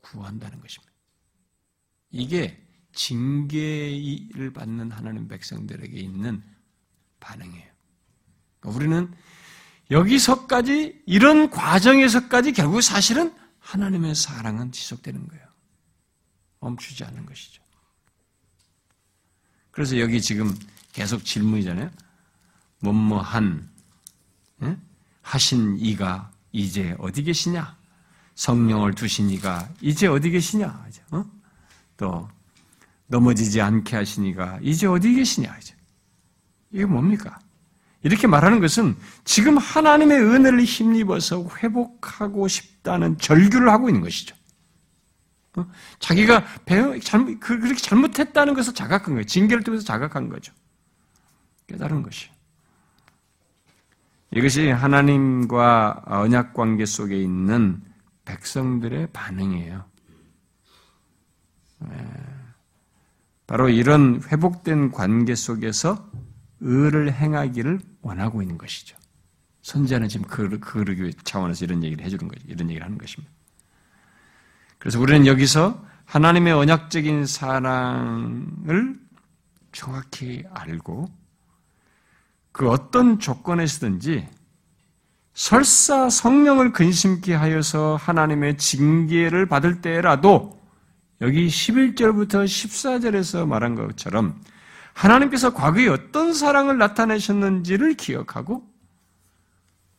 [0.03, 0.93] 구한다는 것입니다.
[2.11, 2.63] 이게
[2.93, 6.43] 징계를 받는 하나님 백성들에게 있는
[7.21, 7.71] 반응이에요.
[8.61, 9.15] 그러니까 우리는
[9.91, 15.47] 여기서까지 이런 과정에서까지 결국 사실은 하나님의 사랑은 지속되는 거예요.
[16.61, 17.63] 멈추지 않는 것이죠.
[19.71, 20.57] 그래서 여기 지금
[20.93, 21.91] 계속 질문이잖아요.
[22.81, 23.71] 뭐뭐한
[24.63, 24.79] 예?
[25.23, 27.77] 하신 이가 이제 어디 계시냐?
[28.35, 30.86] 성령을 두신 이가 이제 어디 계시냐?
[31.10, 31.24] 어?
[31.97, 32.28] 또
[33.06, 35.56] 넘어지지 않게 하신 이가 이제 어디 계시냐?
[36.73, 37.39] 이게 뭡니까?
[38.02, 44.36] 이렇게 말하는 것은 지금 하나님의 은혜를 힘입어서 회복하고 싶다는 절규를 하고 있는 것이죠.
[45.56, 45.66] 어?
[45.98, 49.24] 자기가 배워, 잘못, 그, 그렇게 잘못했다는 것을 자각한 거예요.
[49.24, 50.52] 징계를 통해서 자각한 거죠.
[51.66, 52.28] 깨달은 것이.
[54.37, 57.81] 이것이 하나님과 언약 관계 속에 있는
[58.27, 59.83] 백성들의 반응이에요.
[61.85, 62.07] 예.
[63.47, 66.11] 바로 이런 회복된 관계 속에서
[66.61, 68.99] 의를 행하기를 원하고 있는 것이죠.
[69.63, 72.45] 선지자는 지금 그, 그 차원에서 이런 얘기를 해주는 거죠.
[72.47, 73.33] 이런 얘기를 하는 것입니다.
[74.79, 79.01] 그래서 우리는 여기서 하나님의 언약적인 사랑을
[79.73, 81.09] 정확히 알고
[82.57, 84.27] 그 어떤 조건에서든지
[85.35, 90.59] 설사 성령을 근심케 하여서 하나님의 징계를 받을 때라도
[91.20, 94.41] 여기 11절부터 14절에서 말한 것처럼
[94.95, 98.66] 하나님께서 과거에 어떤 사랑을 나타내셨는지를 기억하고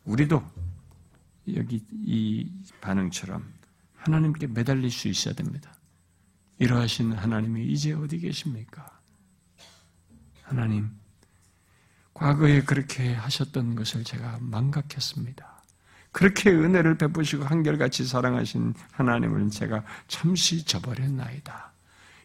[0.06, 0.44] 우리도
[1.58, 2.52] 여기 이
[2.82, 3.46] 반응처럼
[3.98, 5.76] 하나님께 매달릴 수 있어야 됩니다.
[6.58, 9.00] 이러하신 하나님이 이제 어디 계십니까?
[10.42, 10.90] 하나님,
[12.18, 15.46] 과거에 그렇게 하셨던 것을 제가 망각했습니다.
[16.12, 21.72] 그렇게 은혜를 베푸시고 한결같이 사랑하신 하나님을 제가 잠시 저버렸나이다.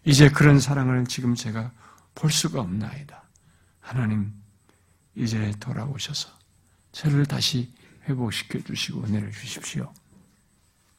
[0.06, 1.70] 이제 그런 사랑을 지금 제가
[2.14, 3.23] 볼 수가 없나이다.
[3.81, 4.32] 하나님,
[5.14, 6.31] 이제 돌아오셔서
[6.93, 7.70] 저를 다시
[8.09, 9.93] 회복시켜 주시고 은혜를 주십시오.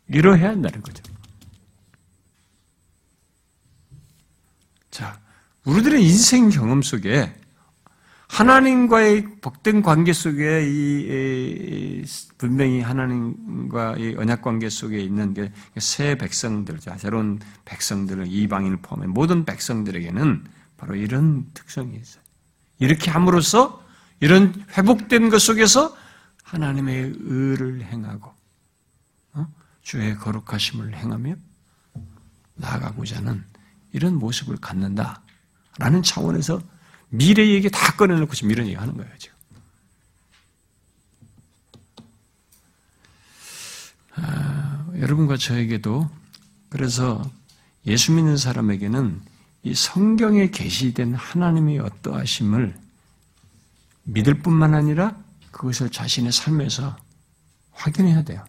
[0.07, 1.02] 이러해야 한다는 거죠.
[4.91, 5.20] 자,
[5.65, 7.43] 우리들의 인생 경험 속에
[8.34, 12.03] 하나님과의 복된 관계 속에 이,
[12.39, 15.35] 분명히 하나님과 이 언약 관계 속에 있는
[15.77, 20.45] 새 백성들, 새로운 백성들을 이방인을 포함해 모든 백성들에게는
[20.77, 22.23] 바로 이런 특성이 있어요.
[22.80, 23.85] 이렇게 함으로써
[24.19, 25.95] 이런 회복된 것 속에서
[26.41, 28.34] 하나님의 의를 행하고
[29.34, 29.47] 어?
[29.84, 31.35] 주의 거룩하심을 행하며
[32.55, 33.43] 나아가고자 하는
[33.91, 36.72] 이런 모습을 갖는다라는 차원에서
[37.15, 39.38] 미래 얘기 다 꺼내놓고 지금 이런 얘기 하는 거예요, 지금.
[44.15, 46.10] 아, 여러분과 저에게도
[46.69, 47.23] 그래서
[47.85, 49.22] 예수 믿는 사람에게는
[49.61, 52.76] 이 성경에 계시된 하나님의 어떠하심을
[54.06, 55.15] 믿을 뿐만 아니라
[55.52, 56.98] 그것을 자신의 삶에서
[57.73, 58.44] 확인해야 돼요.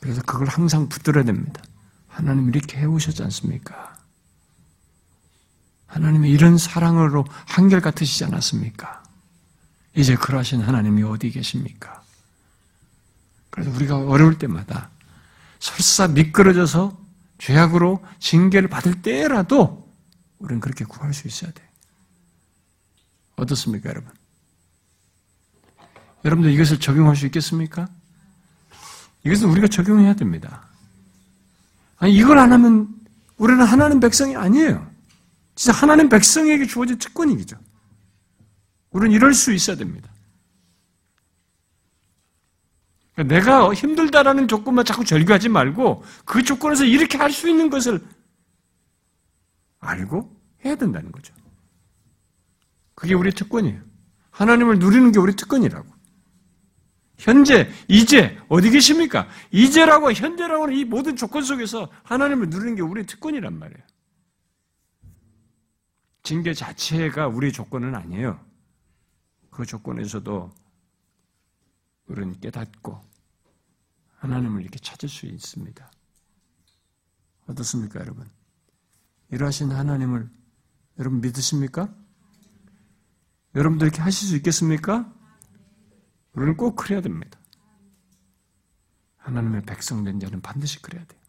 [0.00, 1.62] 그래서 그걸 항상 붙들어야 됩니다.
[2.08, 3.93] 하나님 이렇게 해오셨지 않습니까?
[5.86, 9.02] 하나님의 이런 사랑으로 한결같으시지 않았습니까?
[9.94, 12.02] 이제 그러하신 하나님이 어디 계십니까?
[13.50, 14.90] 그래서 우리가 어려울 때마다
[15.60, 16.98] 설사 미끄러져서
[17.38, 19.88] 죄악으로 징계를 받을 때라도
[20.38, 21.62] 우리는 그렇게 구할 수 있어야 돼.
[23.36, 24.10] 어떻습니까, 여러분?
[26.24, 27.88] 여러분들 이것을 적용할 수 있겠습니까?
[29.24, 30.66] 이것은 우리가 적용해야 됩니다.
[31.98, 32.88] 아니, 이걸 안 하면
[33.36, 34.93] 우리는 하나님 백성이 아니에요.
[35.54, 37.56] 진짜 하나님 백성에게 주어진 특권이죠.
[38.90, 40.10] 우리는 이럴 수 있어야 됩니다.
[43.14, 48.00] 그러니까 내가 힘들다라는 조건만 자꾸 절규하지 말고 그 조건에서 이렇게 할 수 있는 것을
[49.80, 51.34] 알고 해야 된다는 거죠.
[52.94, 53.80] 그게 우리 특권이에요.
[54.30, 55.86] 하나님을 누리는 게 우리 특권이라고.
[57.18, 59.28] 현재, 이제, 어디 계십니까?
[59.52, 63.82] 이제라고, 현재라고 하는 이 모든 조건 속에서 하나님을 누리는 게 우리 특권이란 말이에요.
[66.24, 68.40] 징계 자체가 우리 조건은 아니에요.
[69.50, 70.52] 그 조건에서도
[72.06, 72.98] 우리는 깨닫고
[74.16, 75.90] 하나님을 이렇게 찾을 수 있습니다.
[77.46, 78.28] 어떻습니까, 여러분?
[79.30, 80.30] 이러하신 하나님을
[80.98, 81.94] 여러분 믿으십니까?
[83.54, 85.12] 여러분들 이렇게 하실 수 있겠습니까?
[86.32, 87.38] 우리는 꼭 그래야 됩니다.
[89.18, 91.20] 하나님의 백성된 자는 반드시 그래야 돼요.